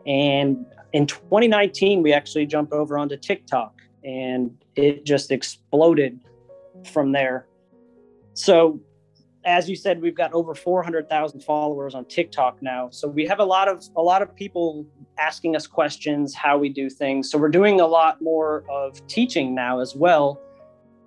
And 0.07 0.67
in 0.93 1.07
2019, 1.07 2.03
we 2.03 2.13
actually 2.13 2.47
jumped 2.47 2.73
over 2.73 2.99
onto 2.99 3.17
TikTok 3.17 3.81
and 4.05 4.57
it 4.77 5.05
just 5.05 5.31
exploded 5.31 6.21
from 6.93 7.13
there. 7.13 7.47
So, 8.35 8.81
as 9.45 9.69
you 9.69 9.77
said, 9.77 10.01
we've 10.01 10.15
got 10.15 10.33
over 10.33 10.55
400,000 10.55 11.41
followers 11.41 11.95
on 11.95 12.07
TikTok 12.07 12.63
now. 12.63 12.89
So 12.91 13.07
we 13.07 13.27
have 13.27 13.41
a 13.41 13.45
lot 13.45 13.69
of 13.69 13.85
a 13.95 14.01
lot 14.01 14.23
of 14.23 14.35
people 14.35 14.87
asking 15.19 15.55
us 15.55 15.67
questions, 15.67 16.35
how 16.35 16.57
we 16.57 16.71
do 16.71 16.89
things. 16.89 17.31
So 17.31 17.39
we're 17.39 17.51
doing 17.51 17.81
a 17.81 17.87
lot 17.87 18.23
more 18.23 18.65
of 18.71 19.07
teaching 19.07 19.55
now 19.55 19.81
as 19.81 19.95
well, 19.95 20.41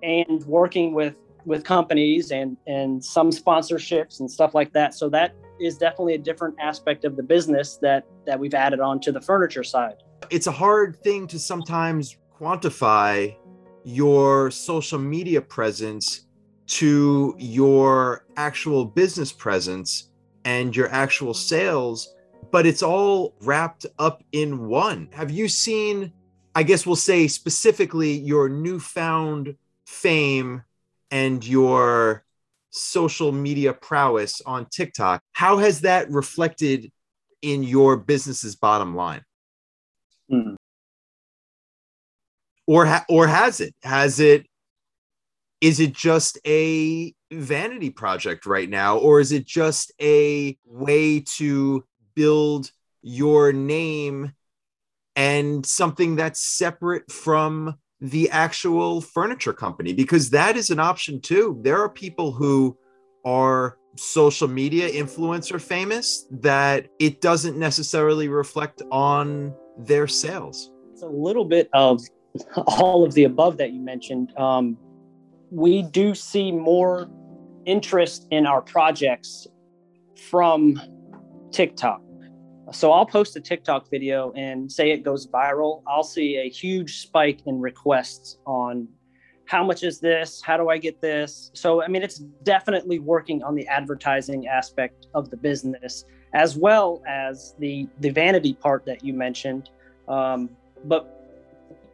and 0.02 0.44
working 0.44 0.94
with 0.94 1.16
with 1.44 1.64
companies 1.64 2.30
and 2.30 2.56
and 2.66 3.04
some 3.04 3.30
sponsorships 3.30 4.20
and 4.20 4.30
stuff 4.30 4.54
like 4.54 4.72
that. 4.72 4.94
So 4.94 5.08
that 5.10 5.34
is 5.60 5.78
definitely 5.78 6.14
a 6.14 6.18
different 6.18 6.56
aspect 6.60 7.04
of 7.04 7.16
the 7.16 7.22
business 7.22 7.76
that 7.82 8.06
that 8.26 8.38
we've 8.38 8.54
added 8.54 8.80
on 8.80 9.00
to 9.00 9.12
the 9.12 9.20
furniture 9.20 9.64
side. 9.64 10.02
It's 10.30 10.46
a 10.46 10.52
hard 10.52 11.02
thing 11.02 11.26
to 11.28 11.38
sometimes 11.38 12.16
quantify 12.38 13.36
your 13.84 14.50
social 14.50 14.98
media 14.98 15.40
presence 15.40 16.26
to 16.66 17.34
your 17.38 18.26
actual 18.36 18.84
business 18.84 19.32
presence 19.32 20.10
and 20.44 20.76
your 20.76 20.88
actual 20.90 21.32
sales, 21.32 22.14
but 22.50 22.66
it's 22.66 22.82
all 22.82 23.34
wrapped 23.40 23.86
up 23.98 24.22
in 24.32 24.68
one. 24.68 25.08
Have 25.12 25.30
you 25.30 25.48
seen, 25.48 26.12
I 26.54 26.62
guess 26.62 26.86
we'll 26.86 26.96
say 26.96 27.26
specifically, 27.28 28.12
your 28.12 28.48
newfound 28.48 29.56
fame 29.86 30.62
and 31.10 31.46
your 31.46 32.24
social 32.70 33.32
media 33.32 33.72
prowess 33.72 34.40
on 34.44 34.66
TikTok? 34.66 35.22
How 35.32 35.58
has 35.58 35.82
that 35.82 36.10
reflected 36.10 36.90
in 37.42 37.62
your 37.62 37.96
business's 37.96 38.56
bottom 38.56 38.94
line? 38.94 39.22
Hmm. 40.30 40.54
Or, 42.66 42.84
ha- 42.84 43.06
or 43.08 43.26
has 43.26 43.60
it? 43.60 43.74
Has 43.82 44.20
it 44.20 44.46
is 45.60 45.80
it 45.80 45.92
just 45.92 46.38
a 46.46 47.12
vanity 47.32 47.90
project 47.90 48.46
right 48.46 48.68
now 48.68 48.98
or 48.98 49.20
is 49.20 49.32
it 49.32 49.46
just 49.46 49.92
a 50.00 50.56
way 50.64 51.20
to 51.20 51.84
build 52.14 52.70
your 53.02 53.52
name 53.52 54.32
and 55.16 55.66
something 55.66 56.16
that's 56.16 56.40
separate 56.40 57.10
from 57.10 57.74
the 58.00 58.30
actual 58.30 59.00
furniture 59.00 59.52
company 59.52 59.92
because 59.92 60.30
that 60.30 60.56
is 60.56 60.70
an 60.70 60.78
option 60.78 61.20
too. 61.20 61.58
There 61.62 61.80
are 61.82 61.88
people 61.88 62.32
who 62.32 62.76
are 63.24 63.76
social 63.96 64.46
media 64.46 64.88
influencer 64.90 65.60
famous 65.60 66.26
that 66.30 66.88
it 66.98 67.20
doesn't 67.20 67.58
necessarily 67.58 68.28
reflect 68.28 68.82
on 68.92 69.54
their 69.78 70.06
sales. 70.06 70.70
It's 70.92 71.02
a 71.02 71.06
little 71.06 71.44
bit 71.44 71.68
of 71.72 72.00
all 72.56 73.04
of 73.04 73.14
the 73.14 73.24
above 73.24 73.56
that 73.56 73.72
you 73.72 73.80
mentioned. 73.80 74.36
Um, 74.38 74.78
we 75.50 75.82
do 75.82 76.14
see 76.14 76.52
more 76.52 77.10
interest 77.64 78.26
in 78.30 78.46
our 78.46 78.62
projects 78.62 79.46
from 80.30 80.80
TikTok. 81.50 82.02
So 82.72 82.92
I'll 82.92 83.06
post 83.06 83.36
a 83.36 83.40
TikTok 83.40 83.88
video 83.90 84.32
and 84.32 84.70
say 84.70 84.90
it 84.90 85.02
goes 85.02 85.26
viral. 85.26 85.82
I'll 85.86 86.02
see 86.02 86.36
a 86.36 86.48
huge 86.48 86.98
spike 86.98 87.40
in 87.46 87.60
requests 87.60 88.38
on 88.46 88.88
how 89.46 89.64
much 89.64 89.82
is 89.82 89.98
this? 89.98 90.42
How 90.42 90.58
do 90.58 90.68
I 90.68 90.76
get 90.76 91.00
this? 91.00 91.50
So, 91.54 91.82
I 91.82 91.88
mean, 91.88 92.02
it's 92.02 92.18
definitely 92.42 92.98
working 92.98 93.42
on 93.42 93.54
the 93.54 93.66
advertising 93.68 94.46
aspect 94.46 95.06
of 95.14 95.30
the 95.30 95.38
business 95.38 96.04
as 96.34 96.56
well 96.56 97.02
as 97.08 97.54
the, 97.58 97.88
the 98.00 98.10
vanity 98.10 98.52
part 98.52 98.84
that 98.84 99.02
you 99.02 99.14
mentioned. 99.14 99.70
Um, 100.06 100.50
but 100.84 101.26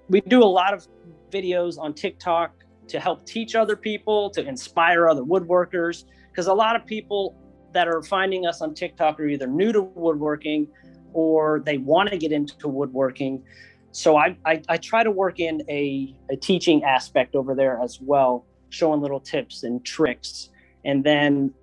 we 0.09 0.21
do 0.23 0.43
a 0.43 0.45
lot 0.45 0.75
of 0.75 0.89
videos 1.31 1.79
on 1.79 1.95
TikTok 1.95 2.53
to 2.89 2.99
help 2.99 3.25
teach 3.25 3.55
other 3.55 3.77
people, 3.77 4.31
to 4.31 4.45
inspire 4.45 5.09
other 5.09 5.23
woodworkers. 5.23 6.05
Because 6.31 6.49
a 6.49 6.55
lot 6.55 6.75
of 6.75 6.85
people 6.85 7.37
that 7.75 7.89
are 7.89 8.03
finding 8.03 8.47
us 8.47 8.63
on 8.63 8.75
TikTok 8.75 9.21
are 9.21 9.27
either 9.27 9.47
new 9.47 9.73
to 9.73 9.83
woodworking 9.83 10.69
or 11.13 11.63
they 11.65 11.79
want 11.79 12.09
to 12.11 12.17
get 12.17 12.33
into 12.33 12.69
woodworking. 12.69 13.43
So 13.93 14.17
I, 14.17 14.37
I, 14.45 14.63
I 14.69 14.77
try 14.77 15.05
to 15.05 15.11
work 15.11 15.39
in 15.39 15.63
a, 15.69 16.17
a 16.31 16.37
teaching 16.37 16.83
aspect 16.83 17.37
over 17.37 17.55
there 17.55 17.81
as 17.81 18.01
well, 18.01 18.47
showing 18.71 19.01
little 19.01 19.21
tips 19.21 19.63
and 19.63 19.85
tricks. 19.85 20.51
And 20.85 21.05
then 21.05 21.55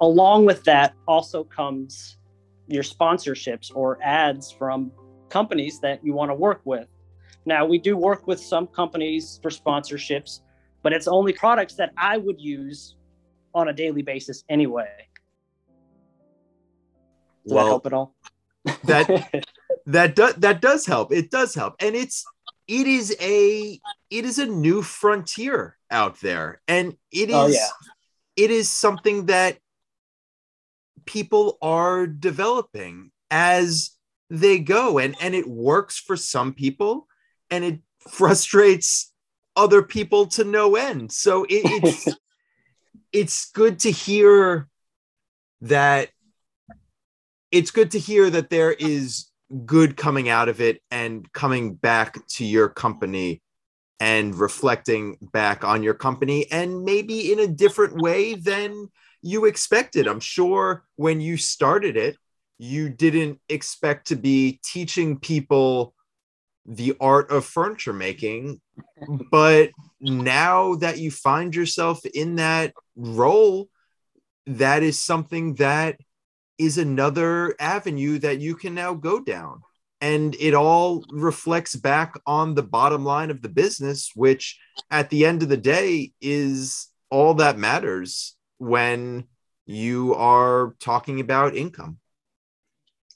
along 0.00 0.46
with 0.46 0.64
that 0.64 0.94
also 1.06 1.44
comes 1.44 2.16
your 2.66 2.82
sponsorships 2.82 3.70
or 3.74 3.98
ads 4.02 4.50
from 4.50 4.92
companies 5.28 5.80
that 5.80 6.04
you 6.04 6.12
want 6.12 6.30
to 6.30 6.34
work 6.34 6.60
with. 6.64 6.88
Now, 7.46 7.64
we 7.64 7.78
do 7.78 7.96
work 7.96 8.26
with 8.26 8.40
some 8.40 8.66
companies 8.66 9.38
for 9.42 9.50
sponsorships, 9.50 10.40
but 10.82 10.92
it's 10.92 11.08
only 11.08 11.32
products 11.32 11.74
that 11.74 11.92
I 11.96 12.16
would 12.16 12.40
use 12.40 12.96
on 13.54 13.68
a 13.68 13.72
daily 13.72 14.02
basis 14.02 14.44
anyway. 14.48 15.08
Does 17.44 17.54
well, 17.54 17.64
that 17.64 17.70
help 17.70 17.86
at 17.86 17.92
all? 17.92 18.14
that 18.84 19.44
that 19.86 20.14
does 20.14 20.34
that 20.34 20.60
does 20.60 20.86
help. 20.86 21.12
It 21.12 21.30
does 21.30 21.54
help, 21.54 21.76
and 21.80 21.94
it's 21.94 22.24
it 22.68 22.86
is 22.86 23.16
a 23.20 23.80
it 24.10 24.24
is 24.24 24.38
a 24.38 24.46
new 24.46 24.82
frontier 24.82 25.76
out 25.90 26.20
there, 26.20 26.60
and 26.68 26.96
it 27.10 27.30
oh, 27.32 27.46
is 27.46 27.56
oh, 27.56 27.58
yeah. 27.58 28.44
it 28.44 28.50
is 28.50 28.68
something 28.68 29.26
that 29.26 29.58
people 31.06 31.58
are 31.62 32.06
developing 32.06 33.10
as 33.30 33.90
they 34.28 34.58
go, 34.58 34.98
and 34.98 35.16
and 35.20 35.34
it 35.34 35.48
works 35.48 35.98
for 35.98 36.16
some 36.16 36.52
people, 36.54 37.08
and 37.50 37.64
it 37.64 37.80
frustrates 38.08 39.12
other 39.56 39.82
people 39.82 40.26
to 40.26 40.44
no 40.44 40.76
end. 40.76 41.12
So 41.12 41.44
it, 41.44 41.62
it's 41.64 42.06
it's 43.12 43.50
good 43.50 43.80
to 43.80 43.90
hear 43.90 44.68
that 45.62 46.08
it's 47.50 47.70
good 47.70 47.90
to 47.92 47.98
hear 47.98 48.30
that 48.30 48.50
there 48.50 48.72
is 48.72 49.26
good 49.66 49.96
coming 49.96 50.28
out 50.28 50.48
of 50.48 50.60
it 50.60 50.80
and 50.90 51.30
coming 51.32 51.74
back 51.74 52.24
to 52.28 52.44
your 52.44 52.68
company 52.68 53.42
and 53.98 54.34
reflecting 54.34 55.18
back 55.32 55.64
on 55.64 55.82
your 55.82 55.94
company 55.94 56.50
and 56.50 56.84
maybe 56.84 57.32
in 57.32 57.40
a 57.40 57.46
different 57.46 58.00
way 58.00 58.34
than 58.34 58.88
you 59.22 59.44
expected. 59.44 60.06
I'm 60.06 60.20
sure 60.20 60.84
when 60.96 61.20
you 61.20 61.36
started 61.36 61.96
it, 61.96 62.16
you 62.58 62.88
didn't 62.88 63.40
expect 63.48 64.08
to 64.08 64.16
be 64.16 64.60
teaching 64.64 65.18
people 65.18 65.94
the 66.66 66.94
art 67.00 67.30
of 67.30 67.44
furniture 67.44 67.92
making 67.92 68.60
but 69.30 69.70
now 70.00 70.74
that 70.76 70.98
you 70.98 71.10
find 71.10 71.54
yourself 71.54 72.04
in 72.06 72.36
that 72.36 72.72
role 72.96 73.68
that 74.46 74.82
is 74.82 74.98
something 74.98 75.54
that 75.54 75.98
is 76.58 76.78
another 76.78 77.54
avenue 77.60 78.18
that 78.18 78.40
you 78.40 78.54
can 78.54 78.74
now 78.74 78.94
go 78.94 79.20
down 79.20 79.60
and 80.00 80.34
it 80.40 80.54
all 80.54 81.04
reflects 81.10 81.76
back 81.76 82.14
on 82.26 82.54
the 82.54 82.62
bottom 82.62 83.04
line 83.04 83.30
of 83.30 83.42
the 83.42 83.48
business 83.48 84.10
which 84.14 84.58
at 84.90 85.10
the 85.10 85.24
end 85.24 85.42
of 85.42 85.48
the 85.48 85.56
day 85.56 86.12
is 86.20 86.88
all 87.10 87.34
that 87.34 87.58
matters 87.58 88.36
when 88.58 89.24
you 89.66 90.14
are 90.14 90.74
talking 90.80 91.20
about 91.20 91.54
income 91.54 91.98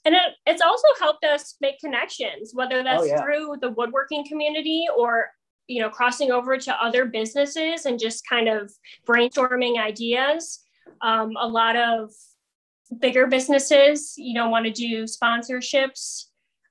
and 0.05 0.13
it, 0.13 0.21
it's 0.45 0.61
also 0.61 0.87
helped 0.99 1.25
us 1.25 1.55
make 1.61 1.79
connections 1.79 2.51
whether 2.53 2.79
oh, 2.79 2.83
that's 2.83 3.03
oh, 3.03 3.05
yeah. 3.05 3.21
through 3.21 3.55
the 3.61 3.71
woodworking 3.71 4.25
community 4.27 4.85
or 4.95 5.27
you 5.67 5.81
know 5.81 5.89
crossing 5.89 6.31
over 6.31 6.57
to 6.57 6.83
other 6.83 7.05
businesses 7.05 7.85
and 7.85 7.99
just 7.99 8.27
kind 8.27 8.47
of 8.47 8.71
brainstorming 9.07 9.77
ideas. 9.79 10.61
Um, 11.01 11.31
a 11.39 11.47
lot 11.47 11.75
of 11.75 12.11
bigger 12.99 13.27
businesses 13.27 14.13
you 14.17 14.33
know 14.33 14.49
want 14.49 14.65
to 14.65 14.71
do 14.71 15.03
sponsorships 15.03 16.25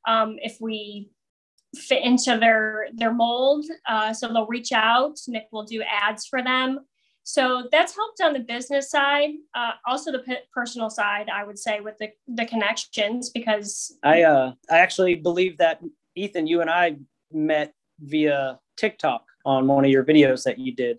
um, 0.07 0.37
if 0.41 0.59
we 0.61 1.11
fit 1.77 2.05
into 2.05 2.39
their 2.39 2.87
their 2.95 3.13
mold 3.13 3.65
uh, 3.89 4.13
so 4.13 4.29
they'll 4.29 4.47
reach 4.47 4.71
out 4.71 5.19
nick 5.27 5.49
will 5.51 5.65
do 5.65 5.83
ads 5.83 6.27
for 6.27 6.43
them. 6.43 6.81
So 7.25 7.69
that's 7.73 7.97
helped 7.97 8.21
on 8.21 8.35
the 8.35 8.41
business 8.41 8.91
side, 8.91 9.31
uh, 9.55 9.73
also 9.87 10.13
the 10.13 10.19
p- 10.19 10.37
personal 10.53 10.91
side, 10.91 11.31
I 11.31 11.43
would 11.43 11.59
say, 11.59 11.81
with 11.81 11.97
the, 11.97 12.11
the 12.29 12.45
connections 12.45 13.31
because 13.31 13.97
I 14.03 14.23
uh, 14.23 14.53
I 14.71 14.79
actually 14.79 15.15
believe 15.15 15.57
that 15.57 15.81
Ethan, 16.15 16.47
you 16.47 16.61
and 16.61 16.69
I 16.69 16.97
met 17.33 17.73
via 17.99 18.61
TikTok 18.77 19.25
on 19.45 19.67
one 19.67 19.85
of 19.85 19.91
your 19.91 20.05
videos 20.05 20.45
that 20.45 20.59
you 20.59 20.73
did, 20.73 20.99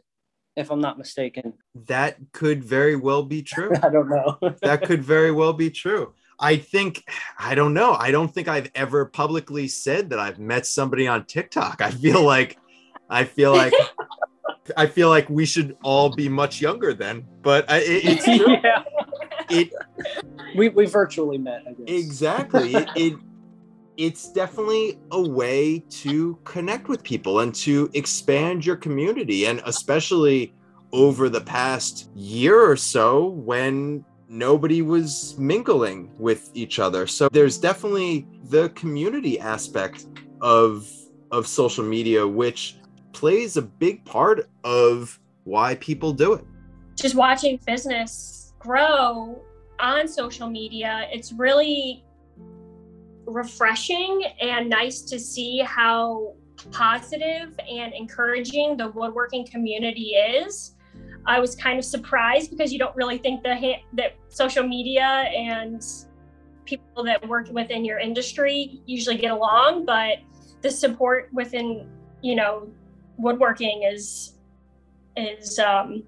if 0.56 0.72
I'm 0.72 0.82
not 0.82 0.98
mistaken. 0.98 1.54
That 1.88 2.18
could 2.32 2.64
very 2.64 2.96
well 2.96 3.24
be 3.24 3.42
true. 3.54 3.72
I 3.82 3.90
don't 3.90 4.10
know. 4.10 4.38
that 4.62 4.84
could 4.84 5.04
very 5.04 5.32
well 5.32 5.54
be 5.54 5.70
true. 5.70 6.14
I 6.40 6.58
think 6.58 7.04
I 7.40 7.56
don't 7.56 7.74
know. 7.74 7.94
I 7.94 8.12
don't 8.12 8.34
think 8.34 8.48
I've 8.48 8.70
ever 8.76 9.06
publicly 9.06 9.68
said 9.68 10.10
that 10.10 10.20
I've 10.20 10.40
met 10.40 10.66
somebody 10.66 11.08
on 11.08 11.26
TikTok. 11.26 11.82
I 11.82 11.92
feel 11.92 12.24
like 12.24 12.58
I 13.10 13.24
feel 13.24 13.54
like 13.54 13.74
I 14.78 14.88
feel 14.88 15.10
like 15.10 15.30
we 15.30 15.46
should 15.46 15.78
all 15.84 16.10
be 16.14 16.28
much 16.28 16.60
younger 16.60 16.94
then. 16.94 17.26
But 17.42 17.70
I, 17.70 17.78
it, 17.78 18.06
it's 18.06 18.26
true. 18.26 18.58
yeah. 18.64 18.84
It 19.50 19.72
we 20.58 20.70
we 20.70 20.86
virtually 20.88 21.38
met. 21.38 21.64
Exactly. 21.88 22.74
it, 22.74 22.90
it 22.96 23.14
it's 23.98 24.32
definitely 24.32 25.00
a 25.12 25.22
way 25.22 25.80
to 25.90 26.38
connect 26.44 26.88
with 26.88 27.04
people 27.04 27.40
and 27.40 27.54
to 27.56 27.90
expand 27.94 28.66
your 28.66 28.76
community 28.76 29.46
and 29.46 29.62
especially 29.66 30.54
over 30.92 31.30
the 31.30 31.42
past 31.42 32.10
year 32.16 32.60
or 32.60 32.76
so 32.76 33.28
when 33.30 34.04
nobody 34.28 34.82
was 34.82 35.38
mingling 35.38 36.12
with 36.18 36.50
each 36.54 36.80
other. 36.80 37.08
So 37.08 37.30
there's 37.32 37.58
definitely 37.58 38.28
the 38.50 38.70
community 38.70 39.40
aspect 39.40 40.06
of 40.42 40.90
of 41.32 41.48
social 41.48 41.84
media 41.84 42.26
which 42.26 42.78
plays 43.12 43.58
a 43.58 43.62
big 43.62 44.06
part 44.06 44.50
of 44.64 45.20
why 45.44 45.76
people 45.76 46.14
do 46.14 46.34
it. 46.34 46.46
Just 46.96 47.16
watching 47.16 47.60
business 47.66 48.54
grow 48.60 49.42
on 49.80 50.08
social 50.08 50.50
media, 50.50 51.08
it's 51.12 51.34
really 51.34 52.04
refreshing 53.26 54.24
and 54.42 54.70
nice 54.70 55.02
to 55.02 55.20
see 55.20 55.60
how 55.60 56.34
positive 56.72 57.58
and 57.70 57.94
encouraging 57.94 58.78
the 58.78 58.90
woodworking 58.90 59.46
community 59.46 60.16
is. 60.16 60.76
I 61.28 61.40
was 61.40 61.56
kind 61.56 61.80
of 61.80 61.86
surprised 61.86 62.52
because 62.52 62.72
you 62.72 62.80
don't 62.80 62.96
really 62.96 63.18
think 63.18 63.44
that 63.44 63.62
that 63.94 64.16
social 64.30 64.68
media 64.68 65.04
and 65.04 65.84
people 66.66 67.04
that 67.04 67.28
work 67.28 67.50
within 67.52 67.84
your 67.84 68.00
industry 68.00 68.82
usually 68.86 69.18
get 69.18 69.32
along, 69.32 69.86
but 69.86 70.20
the 70.62 70.70
support 70.72 71.30
within 71.34 71.90
you 72.22 72.36
know 72.36 72.68
woodworking 73.18 73.84
is 73.84 74.34
is 75.18 75.60
um, 75.60 76.04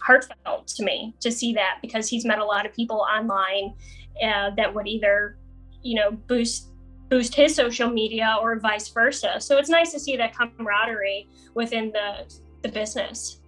heartfelt 0.00 0.66
to 0.66 0.82
me 0.82 1.14
to 1.20 1.30
see 1.30 1.52
that 1.54 1.78
because 1.82 2.08
he's 2.08 2.24
met 2.24 2.38
a 2.38 2.44
lot 2.44 2.66
of 2.66 2.72
people 2.72 3.06
online 3.10 3.74
uh, 4.22 4.50
that 4.56 4.72
would 4.72 4.86
either 4.86 5.37
you 5.82 5.96
know 5.96 6.10
boost 6.10 6.68
boost 7.08 7.34
his 7.34 7.54
social 7.54 7.88
media 7.88 8.36
or 8.40 8.58
vice 8.58 8.88
versa. 8.88 9.40
So 9.40 9.56
it's 9.56 9.70
nice 9.70 9.92
to 9.92 10.00
see 10.00 10.16
that 10.16 10.36
camaraderie 10.36 11.28
within 11.54 11.90
the 11.92 12.32
the 12.62 12.68
business. 12.68 13.40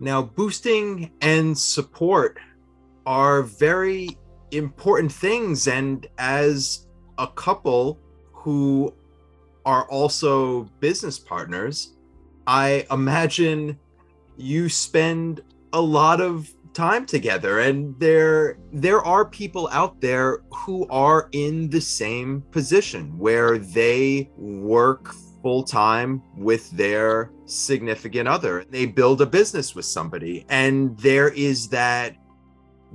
Now, 0.00 0.22
boosting 0.22 1.10
and 1.20 1.58
support 1.58 2.38
are 3.04 3.42
very 3.42 4.16
important 4.52 5.10
things. 5.10 5.66
And 5.66 6.06
as 6.18 6.86
a 7.18 7.26
couple 7.26 7.98
who 8.32 8.94
are 9.66 9.88
also 9.88 10.64
business 10.80 11.18
partners, 11.18 11.94
I 12.46 12.86
imagine 12.90 13.78
you 14.36 14.68
spend 14.68 15.42
a 15.72 15.80
lot 15.80 16.20
of 16.20 16.52
time 16.78 17.04
together 17.04 17.58
and 17.58 17.98
there 17.98 18.56
there 18.72 19.04
are 19.04 19.24
people 19.24 19.68
out 19.72 20.00
there 20.00 20.44
who 20.52 20.86
are 20.88 21.28
in 21.32 21.68
the 21.70 21.80
same 21.80 22.40
position 22.52 23.18
where 23.18 23.58
they 23.58 24.30
work 24.36 25.12
full 25.42 25.64
time 25.64 26.22
with 26.36 26.70
their 26.72 27.32
significant 27.46 28.28
other. 28.28 28.64
They 28.70 28.86
build 28.86 29.20
a 29.20 29.26
business 29.26 29.74
with 29.74 29.86
somebody, 29.86 30.44
and 30.48 30.96
there 30.98 31.30
is 31.30 31.68
that 31.70 32.16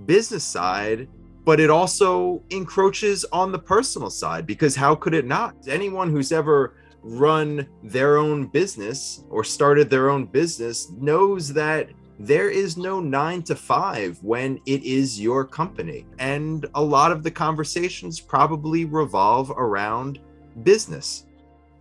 business 0.05 0.43
side, 0.43 1.07
but 1.43 1.59
it 1.59 1.69
also 1.69 2.41
encroaches 2.51 3.25
on 3.31 3.51
the 3.51 3.59
personal 3.59 4.09
side 4.09 4.45
because 4.45 4.75
how 4.75 4.95
could 4.95 5.13
it 5.13 5.25
not? 5.25 5.55
Anyone 5.67 6.09
who's 6.09 6.31
ever 6.31 6.75
run 7.01 7.67
their 7.83 8.17
own 8.17 8.47
business 8.47 9.25
or 9.29 9.43
started 9.43 9.89
their 9.89 10.09
own 10.09 10.25
business 10.25 10.89
knows 10.91 11.51
that 11.53 11.89
there 12.19 12.49
is 12.49 12.77
no 12.77 12.99
nine 12.99 13.43
to 13.43 13.55
five 13.55 14.17
when 14.21 14.59
it 14.65 14.83
is 14.83 15.19
your 15.19 15.45
company. 15.45 16.05
And 16.19 16.65
a 16.75 16.81
lot 16.81 17.11
of 17.11 17.23
the 17.23 17.31
conversations 17.31 18.19
probably 18.19 18.85
revolve 18.85 19.51
around 19.51 20.19
business 20.63 21.25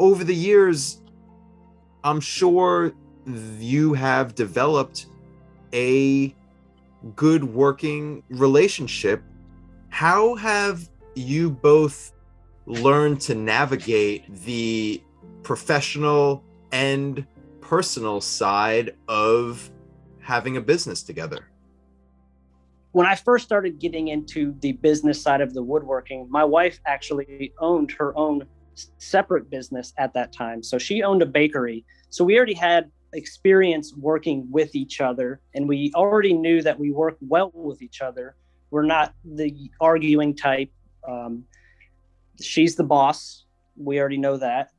over 0.03 0.25
the 0.25 0.35
years, 0.35 1.01
I'm 2.03 2.18
sure 2.18 2.92
you 3.61 3.92
have 3.95 4.35
developed 4.35 5.07
a 5.73 6.35
good 7.14 7.45
working 7.45 8.25
relationship. 8.29 9.23
How 9.90 10.35
have 10.35 10.88
you 11.14 11.51
both 11.51 12.12
learned 12.66 13.21
to 13.23 13.37
navigate 13.37 14.25
the 14.45 15.01
professional 15.45 16.42
and 16.73 17.25
personal 17.61 18.21
side 18.21 18.97
of 19.07 19.71
having 20.22 20.56
a 20.56 20.61
business 20.61 21.02
together? 21.02 21.48
When 22.92 23.06
I 23.06 23.14
first 23.14 23.44
started 23.44 23.78
getting 23.78 24.08
into 24.08 24.54
the 24.61 24.72
business 24.72 25.20
side 25.20 25.40
of 25.40 25.54
the 25.54 25.62
woodworking, 25.62 26.28
my 26.30 26.44
wife 26.44 26.78
actually 26.87 27.52
owned 27.58 27.90
her 27.92 28.16
own 28.16 28.46
separate 28.98 29.50
business 29.50 29.92
at 29.98 30.12
that 30.14 30.32
time. 30.32 30.62
So 30.62 30.78
she 30.78 31.02
owned 31.02 31.22
a 31.22 31.26
bakery. 31.26 31.85
So 32.11 32.24
we 32.24 32.37
already 32.37 32.54
had 32.54 32.90
experience 33.14 33.94
working 33.94 34.46
with 34.50 34.74
each 34.74 35.00
other 35.00 35.40
and 35.54 35.68
we 35.68 35.92
already 35.94 36.32
knew 36.32 36.62
that 36.62 36.78
we 36.78 36.90
work 36.90 37.16
well 37.20 37.50
with 37.54 37.82
each 37.82 38.00
other. 38.00 38.37
We're 38.70 38.85
not 38.85 39.14
the 39.24 39.70
arguing 39.80 40.35
type. 40.35 40.70
Um, 41.06 41.44
she's 42.40 42.74
the 42.74 42.85
boss. 42.85 43.44
We 43.76 44.00
already 44.00 44.16
know 44.18 44.38
that. 44.38 44.70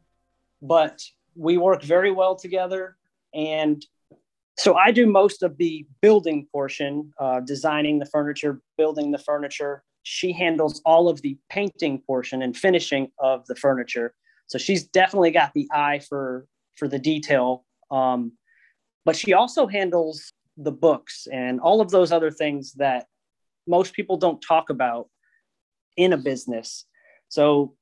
But 0.61 1.03
we 1.35 1.57
work 1.57 1.83
very 1.83 2.11
well 2.11 2.35
together. 2.35 2.97
And 3.33 3.85
so 4.57 4.75
I 4.75 4.91
do 4.91 5.07
most 5.07 5.43
of 5.43 5.57
the 5.57 5.85
building 6.01 6.47
portion, 6.51 7.11
uh, 7.19 7.39
designing 7.39 7.99
the 7.99 8.05
furniture, 8.05 8.61
building 8.77 9.11
the 9.11 9.17
furniture, 9.17 9.83
she 10.03 10.31
handles 10.31 10.81
all 10.85 11.07
of 11.09 11.21
the 11.21 11.37
painting 11.49 12.01
portion 12.05 12.41
and 12.41 12.55
finishing 12.55 13.09
of 13.19 13.45
the 13.47 13.55
furniture. 13.55 14.13
So 14.47 14.57
she's 14.57 14.83
definitely 14.83 15.31
got 15.31 15.53
the 15.53 15.67
eye 15.71 15.99
for 16.07 16.45
for 16.75 16.87
the 16.87 16.99
detail. 16.99 17.65
Um, 17.89 18.33
but 19.05 19.15
she 19.15 19.33
also 19.33 19.67
handles 19.67 20.33
the 20.57 20.71
books 20.71 21.27
and 21.31 21.59
all 21.59 21.81
of 21.81 21.89
those 21.89 22.11
other 22.11 22.31
things 22.31 22.73
that 22.73 23.07
most 23.67 23.93
people 23.93 24.17
don't 24.17 24.41
talk 24.41 24.69
about 24.69 25.09
in 25.97 26.13
a 26.13 26.17
business. 26.17 26.85
So 27.29 27.75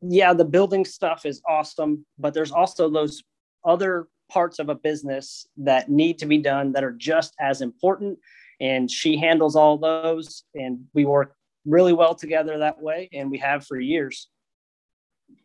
yeah, 0.00 0.32
the 0.32 0.44
building 0.44 0.84
stuff 0.84 1.26
is 1.26 1.42
awesome, 1.46 2.06
but 2.18 2.32
there's 2.32 2.52
also 2.52 2.88
those 2.88 3.22
other 3.64 4.06
parts 4.28 4.58
of 4.58 4.68
a 4.68 4.74
business 4.74 5.46
that 5.56 5.90
need 5.90 6.18
to 6.18 6.26
be 6.26 6.38
done 6.38 6.72
that 6.72 6.84
are 6.84 6.92
just 6.92 7.34
as 7.40 7.60
important 7.60 8.18
and 8.60 8.90
she 8.90 9.16
handles 9.16 9.56
all 9.56 9.78
those 9.78 10.44
and 10.54 10.84
we 10.94 11.04
work 11.04 11.34
really 11.64 11.92
well 11.92 12.14
together 12.14 12.58
that 12.58 12.80
way 12.80 13.08
and 13.12 13.30
we 13.30 13.38
have 13.38 13.64
for 13.64 13.78
years. 13.78 14.28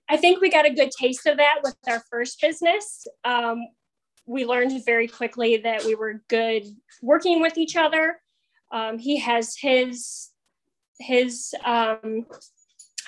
I 0.10 0.18
think 0.18 0.42
we 0.42 0.50
got 0.50 0.66
a 0.66 0.74
good 0.74 0.92
taste 0.92 1.26
of 1.26 1.38
that 1.38 1.60
with 1.64 1.76
our 1.88 2.02
first 2.12 2.42
business. 2.42 3.06
Um, 3.24 3.66
we 4.26 4.46
learned 4.46 4.86
very 4.86 5.08
quickly 5.08 5.58
that 5.58 5.84
we 5.84 5.96
were 5.96 6.22
good 6.30 6.64
working 7.02 7.42
with 7.42 7.58
each 7.58 7.76
other. 7.76 8.20
Um, 8.72 8.98
he 8.98 9.20
has 9.20 9.56
his 9.58 10.30
his 11.00 11.54
um, 11.66 12.26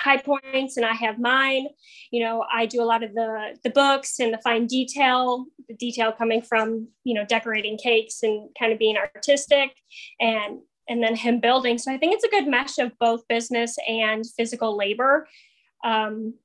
high 0.05 0.21
points 0.21 0.77
and 0.77 0.85
I 0.85 0.93
have 0.93 1.19
mine. 1.19 1.67
You 2.11 2.23
know, 2.23 2.45
I 2.53 2.67
do 2.67 2.81
a 2.81 2.85
lot 2.85 3.03
of 3.03 3.13
the 3.13 3.57
the 3.63 3.71
books 3.71 4.19
and 4.19 4.31
the 4.31 4.37
fine 4.43 4.67
detail, 4.67 5.45
the 5.67 5.75
detail 5.75 6.11
coming 6.11 6.41
from, 6.41 6.87
you 7.03 7.15
know, 7.15 7.25
decorating 7.25 7.77
cakes 7.77 8.21
and 8.21 8.49
kind 8.57 8.71
of 8.71 8.79
being 8.79 8.97
artistic 8.97 9.71
and 10.19 10.59
and 10.87 11.01
then 11.01 11.15
him 11.15 11.39
building. 11.39 11.79
So 11.79 11.91
I 11.91 11.97
think 11.97 12.13
it's 12.13 12.23
a 12.23 12.29
good 12.29 12.47
mesh 12.47 12.77
of 12.77 12.91
both 12.99 13.27
business 13.27 13.75
and 13.87 14.23
physical 14.37 14.77
labor. 14.77 15.27
Um, 15.83 16.35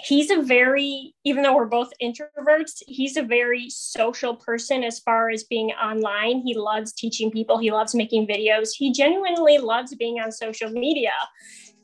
he's 0.00 0.30
a 0.30 0.42
very 0.42 1.14
even 1.24 1.42
though 1.42 1.54
we're 1.54 1.66
both 1.66 1.92
introverts 2.02 2.82
he's 2.88 3.16
a 3.16 3.22
very 3.22 3.70
social 3.70 4.34
person 4.34 4.82
as 4.82 4.98
far 4.98 5.30
as 5.30 5.44
being 5.44 5.70
online 5.70 6.40
he 6.40 6.52
loves 6.52 6.92
teaching 6.92 7.30
people 7.30 7.58
he 7.58 7.70
loves 7.70 7.94
making 7.94 8.26
videos 8.26 8.70
he 8.76 8.92
genuinely 8.92 9.56
loves 9.58 9.94
being 9.94 10.18
on 10.18 10.32
social 10.32 10.68
media 10.68 11.12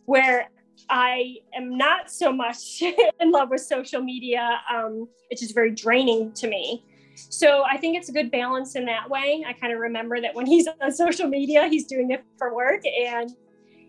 where 0.07 0.51
I 0.91 1.37
am 1.55 1.79
not 1.79 2.11
so 2.11 2.33
much 2.33 2.83
in 3.21 3.31
love 3.31 3.51
with 3.51 3.61
social 3.61 4.03
media. 4.03 4.61
Um, 4.73 5.09
it's 5.31 5.41
just 5.41 5.55
very 5.55 5.71
draining 5.71 6.33
to 6.33 6.49
me. 6.49 6.85
So 7.15 7.63
I 7.63 7.77
think 7.77 7.97
it's 7.97 8.09
a 8.09 8.13
good 8.13 8.31
balance 8.31 8.75
in 8.75 8.85
that 8.87 9.09
way. 9.09 9.45
I 9.47 9.53
kind 9.53 9.73
of 9.73 9.79
remember 9.79 10.21
that 10.21 10.35
when 10.35 10.47
he's 10.55 10.67
on 10.67 10.93
social 10.93 11.29
media, 11.29 11.69
he's 11.69 11.87
doing 11.87 12.11
it 12.11 12.25
for 12.37 12.55
work 12.55 12.83
and, 12.87 13.31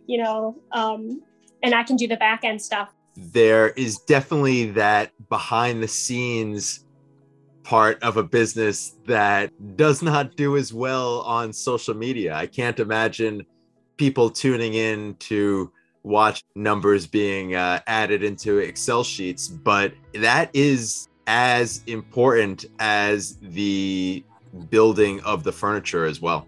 you 0.07 0.19
know, 0.19 0.57
um, 0.71 1.21
and 1.63 1.73
I 1.73 1.83
can 1.83 1.95
do 1.95 2.07
the 2.07 2.17
back 2.17 2.43
end 2.43 2.61
stuff. 2.61 2.93
There 3.17 3.69
is 3.69 3.97
definitely 3.99 4.71
that 4.71 5.11
behind 5.29 5.83
the 5.83 5.87
scenes 5.87 6.85
part 7.63 8.01
of 8.01 8.17
a 8.17 8.23
business 8.23 8.95
that 9.05 9.51
does 9.75 10.01
not 10.01 10.35
do 10.35 10.57
as 10.57 10.73
well 10.73 11.21
on 11.21 11.53
social 11.53 11.93
media. 11.93 12.33
I 12.33 12.47
can't 12.47 12.79
imagine 12.79 13.45
people 13.97 14.29
tuning 14.29 14.73
in 14.73 15.15
to 15.15 15.71
watch 16.03 16.43
numbers 16.55 17.07
being 17.07 17.55
uh, 17.55 17.79
added 17.87 18.23
into 18.23 18.57
Excel 18.57 19.03
sheets, 19.03 19.47
but 19.47 19.93
that 20.13 20.49
is 20.53 21.07
as 21.27 21.83
important 21.87 22.65
as 22.79 23.37
the 23.41 24.23
building 24.69 25.21
of 25.21 25.43
the 25.43 25.51
furniture 25.51 26.05
as 26.05 26.21
well. 26.21 26.47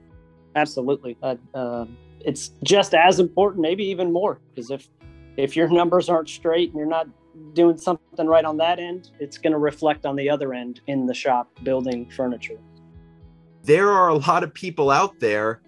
Absolutely. 0.55 1.17
Uh, 1.21 1.35
uh, 1.53 1.85
it's 2.19 2.51
just 2.63 2.93
as 2.93 3.19
important, 3.19 3.61
maybe 3.61 3.83
even 3.85 4.11
more, 4.11 4.39
because 4.53 4.71
if 4.71 4.89
if 5.35 5.55
your 5.55 5.67
numbers 5.67 6.09
aren't 6.09 6.29
straight 6.29 6.69
and 6.69 6.77
you're 6.77 6.85
not 6.85 7.07
doing 7.53 7.77
something 7.77 8.27
right 8.27 8.45
on 8.45 8.57
that 8.57 8.79
end, 8.79 9.09
it's 9.19 9.37
going 9.37 9.53
to 9.53 9.57
reflect 9.57 10.05
on 10.05 10.15
the 10.15 10.29
other 10.29 10.53
end 10.53 10.81
in 10.87 11.07
the 11.07 11.13
shop 11.13 11.49
building 11.63 12.07
furniture. 12.11 12.59
There 13.63 13.89
are 13.89 14.09
a 14.09 14.15
lot 14.15 14.43
of 14.43 14.53
people 14.53 14.91
out 14.91 15.19
there 15.19 15.61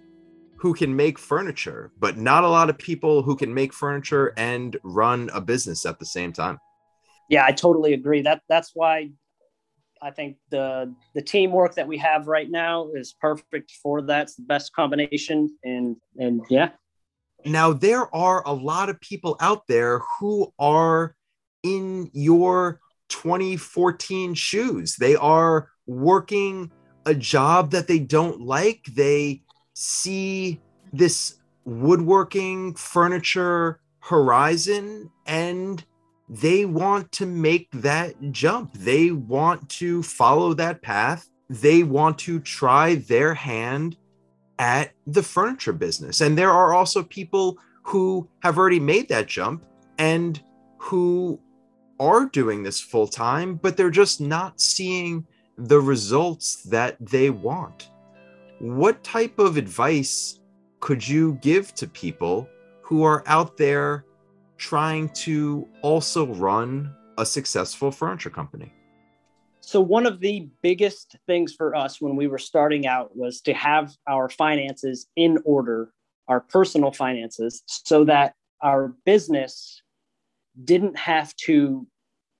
who 0.66 0.74
can 0.74 0.96
make 0.96 1.16
furniture, 1.16 1.92
but 1.96 2.16
not 2.16 2.42
a 2.42 2.48
lot 2.48 2.68
of 2.68 2.76
people 2.76 3.22
who 3.22 3.36
can 3.36 3.54
make 3.54 3.72
furniture 3.72 4.34
and 4.36 4.76
run 4.82 5.30
a 5.32 5.40
business 5.40 5.86
at 5.86 6.00
the 6.00 6.04
same 6.04 6.32
time. 6.32 6.58
Yeah, 7.30 7.44
I 7.44 7.52
totally 7.52 7.92
agree. 7.92 8.22
That 8.22 8.42
that's 8.48 8.72
why 8.74 9.12
I 10.02 10.10
think 10.10 10.38
the 10.50 10.92
the 11.14 11.22
teamwork 11.22 11.76
that 11.76 11.86
we 11.86 11.98
have 11.98 12.26
right 12.26 12.50
now 12.50 12.90
is 12.94 13.14
perfect 13.20 13.74
for 13.80 14.02
that. 14.02 14.22
It's 14.22 14.34
the 14.34 14.42
best 14.42 14.72
combination 14.72 15.56
and 15.62 15.94
and 16.18 16.40
yeah. 16.50 16.70
Now 17.44 17.72
there 17.72 18.12
are 18.12 18.42
a 18.44 18.52
lot 18.52 18.88
of 18.88 19.00
people 19.00 19.36
out 19.38 19.68
there 19.68 20.00
who 20.18 20.52
are 20.58 21.14
in 21.62 22.10
your 22.12 22.80
2014 23.08 24.34
shoes. 24.34 24.96
They 24.96 25.14
are 25.14 25.68
working 25.86 26.72
a 27.04 27.14
job 27.14 27.70
that 27.70 27.86
they 27.86 28.00
don't 28.00 28.40
like. 28.40 28.84
They 28.92 29.42
see 29.76 30.58
this 30.92 31.36
woodworking 31.66 32.74
furniture 32.74 33.78
horizon 34.00 35.10
and 35.26 35.84
they 36.28 36.64
want 36.64 37.12
to 37.12 37.26
make 37.26 37.68
that 37.72 38.14
jump. 38.32 38.72
They 38.72 39.10
want 39.10 39.68
to 39.70 40.02
follow 40.02 40.54
that 40.54 40.80
path. 40.80 41.28
They 41.50 41.82
want 41.82 42.18
to 42.20 42.40
try 42.40 42.94
their 42.94 43.34
hand 43.34 43.98
at 44.58 44.92
the 45.06 45.22
furniture 45.22 45.74
business. 45.74 46.22
And 46.22 46.38
there 46.38 46.50
are 46.50 46.72
also 46.72 47.02
people 47.02 47.58
who 47.82 48.28
have 48.42 48.58
already 48.58 48.80
made 48.80 49.08
that 49.10 49.26
jump 49.26 49.62
and 49.98 50.42
who 50.78 51.38
are 52.00 52.24
doing 52.26 52.62
this 52.62 52.80
full 52.80 53.06
time, 53.06 53.56
but 53.56 53.76
they're 53.76 53.90
just 53.90 54.20
not 54.20 54.58
seeing 54.58 55.26
the 55.58 55.80
results 55.80 56.62
that 56.64 56.96
they 56.98 57.28
want. 57.30 57.90
What 58.58 59.04
type 59.04 59.38
of 59.38 59.58
advice 59.58 60.40
could 60.80 61.06
you 61.06 61.34
give 61.42 61.74
to 61.74 61.86
people 61.86 62.48
who 62.80 63.02
are 63.02 63.22
out 63.26 63.58
there 63.58 64.06
trying 64.56 65.10
to 65.10 65.68
also 65.82 66.26
run 66.26 66.94
a 67.18 67.26
successful 67.26 67.90
furniture 67.90 68.30
company? 68.30 68.72
So, 69.60 69.80
one 69.80 70.06
of 70.06 70.20
the 70.20 70.48
biggest 70.62 71.16
things 71.26 71.52
for 71.52 71.74
us 71.74 72.00
when 72.00 72.16
we 72.16 72.28
were 72.28 72.38
starting 72.38 72.86
out 72.86 73.14
was 73.14 73.42
to 73.42 73.52
have 73.52 73.94
our 74.08 74.30
finances 74.30 75.06
in 75.16 75.38
order, 75.44 75.92
our 76.28 76.40
personal 76.40 76.92
finances, 76.92 77.62
so 77.66 78.04
that 78.04 78.34
our 78.62 78.94
business 79.04 79.82
didn't 80.64 80.96
have 80.96 81.34
to 81.36 81.86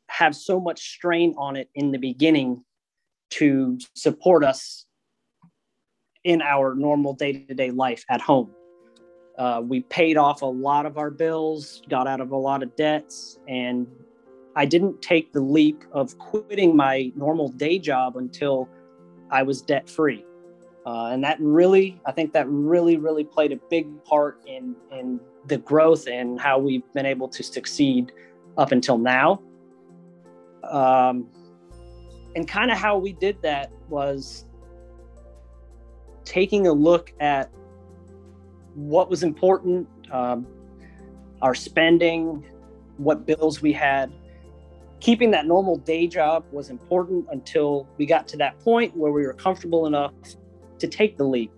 have 0.08 0.34
so 0.34 0.60
much 0.60 0.80
strain 0.80 1.34
on 1.36 1.56
it 1.56 1.68
in 1.74 1.90
the 1.90 1.98
beginning 1.98 2.64
to 3.28 3.78
support 3.94 4.44
us 4.44 4.85
in 6.26 6.42
our 6.42 6.74
normal 6.74 7.14
day-to-day 7.14 7.70
life 7.70 8.04
at 8.08 8.20
home. 8.20 8.50
Uh, 9.38 9.62
we 9.62 9.80
paid 9.82 10.16
off 10.16 10.42
a 10.42 10.46
lot 10.46 10.86
of 10.86 10.98
our 10.98 11.10
bills 11.10 11.82
got 11.88 12.06
out 12.06 12.20
of 12.20 12.30
a 12.32 12.36
lot 12.36 12.62
of 12.62 12.74
debts 12.74 13.38
and 13.48 13.86
i 14.56 14.64
didn't 14.64 15.02
take 15.02 15.30
the 15.34 15.40
leap 15.40 15.84
of 15.92 16.16
quitting 16.16 16.74
my 16.74 17.12
normal 17.14 17.50
day 17.50 17.78
job 17.78 18.16
until 18.16 18.66
i 19.30 19.42
was 19.42 19.60
debt 19.60 19.90
free 19.90 20.24
uh, 20.86 21.10
and 21.12 21.22
that 21.22 21.36
really 21.38 22.00
i 22.06 22.12
think 22.12 22.32
that 22.32 22.48
really 22.48 22.96
really 22.96 23.24
played 23.24 23.52
a 23.52 23.60
big 23.68 23.86
part 24.04 24.40
in 24.46 24.74
in 24.90 25.20
the 25.46 25.58
growth 25.58 26.06
and 26.06 26.40
how 26.40 26.58
we've 26.58 26.82
been 26.92 27.06
able 27.06 27.28
to 27.28 27.42
succeed 27.42 28.12
up 28.58 28.72
until 28.72 28.98
now. 28.98 29.40
Um, 30.64 31.28
and 32.34 32.46
kind 32.46 32.70
of 32.70 32.78
how 32.78 32.98
we 32.98 33.12
did 33.12 33.40
that 33.42 33.70
was 33.88 34.45
taking 36.26 36.66
a 36.66 36.72
look 36.72 37.12
at 37.20 37.50
what 38.74 39.08
was 39.08 39.22
important 39.22 39.88
um, 40.12 40.46
our 41.40 41.54
spending 41.54 42.44
what 42.98 43.24
bills 43.24 43.62
we 43.62 43.72
had 43.72 44.12
keeping 45.00 45.30
that 45.30 45.46
normal 45.46 45.76
day 45.76 46.06
job 46.06 46.44
was 46.52 46.68
important 46.68 47.26
until 47.30 47.88
we 47.96 48.04
got 48.04 48.28
to 48.28 48.36
that 48.36 48.58
point 48.60 48.94
where 48.94 49.12
we 49.12 49.26
were 49.26 49.32
comfortable 49.32 49.86
enough 49.86 50.12
to 50.78 50.86
take 50.86 51.16
the 51.16 51.24
leap 51.24 51.50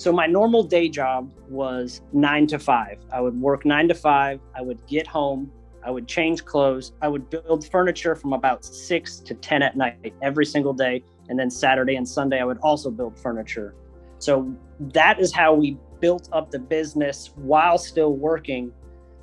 so 0.00 0.10
my 0.12 0.26
normal 0.26 0.62
day 0.62 0.88
job 0.88 1.30
was 1.50 2.00
nine 2.14 2.46
to 2.46 2.58
five. 2.58 2.96
I 3.12 3.20
would 3.20 3.38
work 3.38 3.66
nine 3.66 3.86
to 3.88 3.94
five. 3.94 4.40
I 4.56 4.62
would 4.62 4.80
get 4.86 5.06
home. 5.06 5.52
I 5.84 5.90
would 5.90 6.08
change 6.08 6.46
clothes. 6.46 6.92
I 7.02 7.08
would 7.08 7.28
build 7.28 7.68
furniture 7.70 8.14
from 8.14 8.32
about 8.32 8.64
six 8.64 9.18
to 9.18 9.34
10 9.34 9.62
at 9.62 9.76
night 9.76 10.14
every 10.22 10.46
single 10.46 10.72
day. 10.72 11.04
And 11.28 11.38
then 11.38 11.50
Saturday 11.50 11.96
and 11.96 12.08
Sunday, 12.08 12.40
I 12.40 12.44
would 12.44 12.56
also 12.62 12.90
build 12.90 13.18
furniture. 13.18 13.74
So 14.20 14.54
that 14.92 15.18
is 15.18 15.32
how 15.32 15.54
we 15.54 15.76
built 15.98 16.28
up 16.32 16.50
the 16.50 16.58
business 16.58 17.32
while 17.36 17.78
still 17.78 18.14
working. 18.14 18.72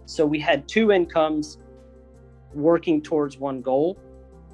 So 0.05 0.25
we 0.25 0.39
had 0.39 0.67
two 0.67 0.91
incomes 0.91 1.59
working 2.53 3.01
towards 3.01 3.37
one 3.37 3.61
goal. 3.61 3.97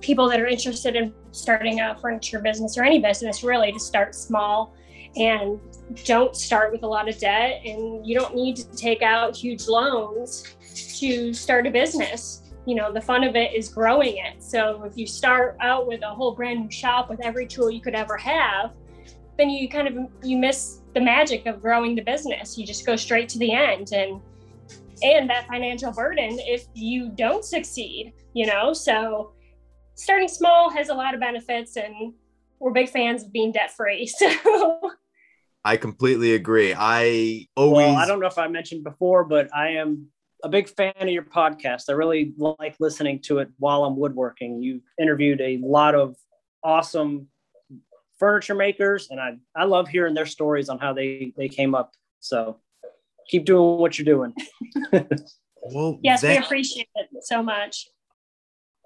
People 0.02 0.30
that 0.30 0.40
are 0.40 0.48
interested 0.48 0.96
in 0.96 1.14
starting 1.32 1.80
a 1.80 1.98
furniture 2.00 2.40
business 2.40 2.78
or 2.78 2.84
any 2.84 3.00
business, 3.00 3.44
really, 3.44 3.72
to 3.72 3.80
start 3.80 4.14
small 4.14 4.76
and 5.16 5.60
don't 6.04 6.36
start 6.36 6.72
with 6.72 6.84
a 6.84 6.88
lot 6.88 7.08
of 7.08 7.18
debt 7.20 7.62
and 7.66 8.06
you 8.06 8.18
don't 8.18 8.36
need 8.36 8.56
to 8.56 8.66
take 8.76 9.02
out 9.02 9.36
huge 9.36 9.68
loans 9.68 10.56
to 10.98 11.34
start 11.34 11.68
a 11.68 11.72
business 11.72 12.42
you 12.66 12.74
know 12.74 12.92
the 12.92 13.02
fun 13.02 13.24
of 13.24 13.36
it 13.36 13.54
is 13.54 13.70
growing 13.70 14.18
it 14.18 14.42
so 14.42 14.84
if 14.84 14.98
you 14.98 15.06
start 15.06 15.56
out 15.60 15.88
with 15.88 16.02
a 16.02 16.10
whole 16.10 16.34
brand 16.34 16.62
new 16.62 16.72
shop 16.72 17.10
with 17.10 17.20
every 17.24 17.46
tool 17.46 17.70
you 17.70 17.80
could 17.80 17.94
ever 17.94 18.18
have 18.18 18.74
then 19.38 19.50
you 19.50 19.68
kind 19.68 19.88
of 19.88 20.08
you 20.24 20.38
miss 20.38 20.82
the 20.94 21.02
magic 21.02 21.46
of 21.46 21.62
growing 21.62 21.96
the 21.96 22.02
business 22.02 22.58
you 22.58 22.66
just 22.66 22.86
go 22.86 22.96
straight 22.96 23.30
to 23.30 23.40
the 23.40 23.52
end 23.52 23.92
and 23.94 24.22
and 25.02 25.30
that 25.30 25.48
financial 25.48 25.92
burden 25.92 26.38
if 26.40 26.66
you 26.74 27.10
don't 27.10 27.44
succeed 27.44 28.14
you 28.34 28.46
know 28.46 28.74
so 28.74 29.34
starting 29.96 30.28
small 30.28 30.70
has 30.70 30.90
a 30.90 30.94
lot 30.94 31.14
of 31.14 31.20
benefits 31.20 31.78
and 31.78 32.14
we're 32.60 32.72
big 32.72 32.90
fans 32.90 33.24
of 33.24 33.34
being 33.34 33.52
debt 33.52 33.72
free 33.76 34.06
so 34.20 34.80
I 35.66 35.78
completely 35.78 36.34
agree. 36.34 36.76
I 36.78 37.48
always. 37.56 37.88
Well, 37.88 37.96
I 37.96 38.06
don't 38.06 38.20
know 38.20 38.28
if 38.28 38.38
I 38.38 38.48
mentioned 38.48 38.84
before, 38.84 39.24
but 39.24 39.54
I 39.56 39.70
am 39.70 40.08
a 40.44 40.50
big 40.50 40.68
fan 40.68 40.94
of 41.00 41.08
your 41.08 41.24
podcast. 41.24 41.84
I 41.90 41.94
really 41.94 42.34
like 42.38 42.76
listening 42.80 43.22
to 43.24 43.40
it 43.40 43.50
while 43.60 43.86
I'm 43.86 43.96
woodworking. 43.96 44.62
You 44.62 44.82
interviewed 45.00 45.40
a 45.40 45.60
lot 45.64 45.96
of 45.96 46.18
awesome 46.64 47.28
furniture 48.24 48.56
makers, 48.56 49.10
and 49.12 49.20
I 49.20 49.38
I 49.54 49.66
love 49.66 49.90
hearing 49.90 50.14
their 50.14 50.26
stories 50.26 50.70
on 50.70 50.80
how 50.80 50.94
they 50.94 51.34
they 51.36 51.50
came 51.50 51.76
up. 51.76 51.92
So 52.22 52.58
keep 53.30 53.44
doing 53.44 53.78
what 53.80 54.00
you're 54.00 54.06
doing. 54.06 54.34
well, 55.74 56.00
yes, 56.02 56.24
we 56.24 56.38
appreciate 56.38 56.88
it 56.96 57.10
so 57.22 57.44
much. 57.44 57.90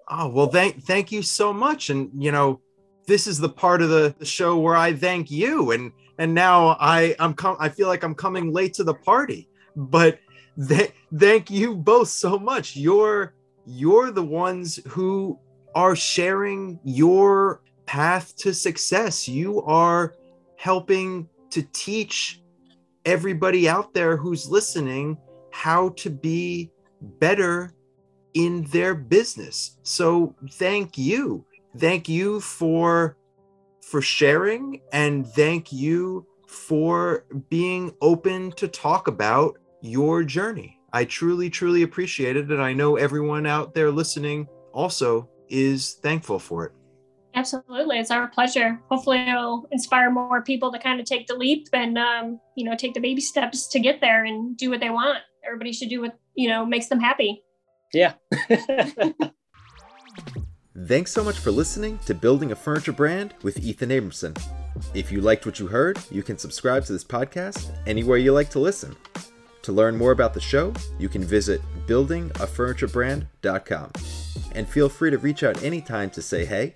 Oh 0.09 0.27
well, 0.29 0.47
thank 0.47 0.83
thank 0.83 1.11
you 1.11 1.21
so 1.21 1.53
much, 1.53 1.91
and 1.91 2.09
you 2.17 2.31
know 2.31 2.61
this 3.05 3.27
is 3.27 3.37
the 3.37 3.49
part 3.49 3.83
of 3.83 3.89
the, 3.89 4.15
the 4.17 4.25
show 4.25 4.57
where 4.57 4.75
I 4.75 4.93
thank 4.93 5.29
you 5.31 5.71
and 5.71 5.93
and 6.17 6.33
now 6.33 6.75
I 6.79 7.15
I'm 7.19 7.35
com- 7.35 7.57
I 7.59 7.69
feel 7.69 7.87
like 7.87 8.03
I'm 8.03 8.15
coming 8.15 8.51
late 8.51 8.73
to 8.75 8.83
the 8.83 8.95
party. 8.95 9.47
But 9.75 10.19
th- 10.67 10.93
thank 11.15 11.51
you 11.51 11.75
both 11.75 12.09
so 12.09 12.39
much. 12.39 12.75
You're 12.75 13.35
you're 13.67 14.09
the 14.09 14.23
ones 14.23 14.79
who 14.87 15.39
are 15.75 15.95
sharing 15.95 16.79
your 16.83 17.61
path 17.87 18.35
to 18.37 18.53
success. 18.53 19.27
You 19.27 19.63
are 19.63 20.13
helping 20.57 21.27
to 21.49 21.63
teach 21.73 22.41
everybody 23.05 23.67
out 23.67 23.93
there 23.93 24.17
who's 24.17 24.49
listening 24.49 25.17
how 25.51 25.89
to 25.89 26.09
be 26.09 26.69
better 27.01 27.73
in 28.33 28.63
their 28.65 28.93
business. 28.93 29.77
So 29.81 30.35
thank 30.51 30.97
you. 30.97 31.45
Thank 31.77 32.07
you 32.07 32.41
for 32.41 33.17
for 33.81 34.01
sharing 34.01 34.81
and 34.91 35.25
thank 35.25 35.71
you 35.71 36.27
for 36.47 37.25
being 37.49 37.93
open 38.01 38.51
to 38.51 38.67
talk 38.67 39.07
about 39.07 39.57
your 39.81 40.23
journey. 40.23 40.77
I 40.91 41.05
truly, 41.05 41.49
truly 41.49 41.83
appreciate 41.83 42.35
it. 42.35 42.51
And 42.51 42.61
I 42.61 42.73
know 42.73 42.97
everyone 42.97 43.45
out 43.45 43.73
there 43.73 43.91
listening 43.91 44.47
also 44.73 45.29
is 45.47 45.93
thankful 45.93 46.39
for 46.39 46.65
it. 46.65 46.73
Absolutely. 47.37 47.99
It's 47.99 48.09
our 48.09 48.27
pleasure. 48.27 48.81
Hopefully 48.89 49.19
it'll 49.19 49.67
inspire 49.71 50.09
more 50.09 50.41
people 50.41 50.71
to 50.71 50.79
kind 50.79 50.99
of 50.99 51.05
take 51.05 51.27
the 51.27 51.35
leap 51.35 51.67
and, 51.71 51.95
um, 51.95 52.39
you 52.55 52.65
know, 52.65 52.75
take 52.75 52.95
the 52.95 52.99
baby 52.99 53.21
steps 53.21 53.67
to 53.67 53.79
get 53.79 54.01
there 54.01 54.25
and 54.25 54.57
do 54.57 54.71
what 54.71 54.79
they 54.79 54.89
want. 54.89 55.19
Everybody 55.45 55.71
should 55.71 55.89
do 55.89 56.01
what, 56.01 56.17
you 56.33 56.49
know, 56.49 56.65
makes 56.65 56.87
them 56.87 56.99
happy. 56.99 57.43
Yeah. 57.93 58.13
Thanks 60.87 61.11
so 61.11 61.23
much 61.23 61.37
for 61.37 61.51
listening 61.51 61.99
to 62.07 62.15
Building 62.15 62.51
a 62.51 62.55
Furniture 62.55 62.91
Brand 62.91 63.35
with 63.43 63.59
Ethan 63.59 63.89
Abramson. 63.89 64.35
If 64.95 65.11
you 65.11 65.21
liked 65.21 65.45
what 65.45 65.59
you 65.59 65.67
heard, 65.67 65.99
you 66.09 66.23
can 66.23 66.39
subscribe 66.39 66.85
to 66.85 66.93
this 66.93 67.03
podcast 67.03 67.69
anywhere 67.85 68.17
you 68.17 68.33
like 68.33 68.49
to 68.49 68.57
listen. 68.57 68.95
To 69.61 69.71
learn 69.71 69.95
more 69.95 70.11
about 70.11 70.33
the 70.33 70.41
show, 70.41 70.73
you 70.97 71.07
can 71.07 71.23
visit 71.23 71.61
buildingafurniturebrand.com. 71.85 73.91
And 74.55 74.67
feel 74.67 74.89
free 74.89 75.11
to 75.11 75.19
reach 75.19 75.43
out 75.43 75.61
anytime 75.61 76.09
to 76.11 76.21
say 76.23 76.43
hey, 76.43 76.75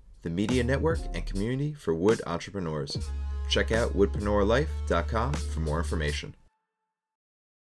the 0.23 0.29
media 0.29 0.63
network 0.63 0.99
and 1.13 1.25
community 1.25 1.73
for 1.73 1.93
wood 1.93 2.21
entrepreneurs. 2.27 2.97
Check 3.49 3.71
out 3.71 3.95
woodpreneurlife.com 3.95 5.33
for 5.33 5.59
more 5.59 5.77
information. 5.77 6.33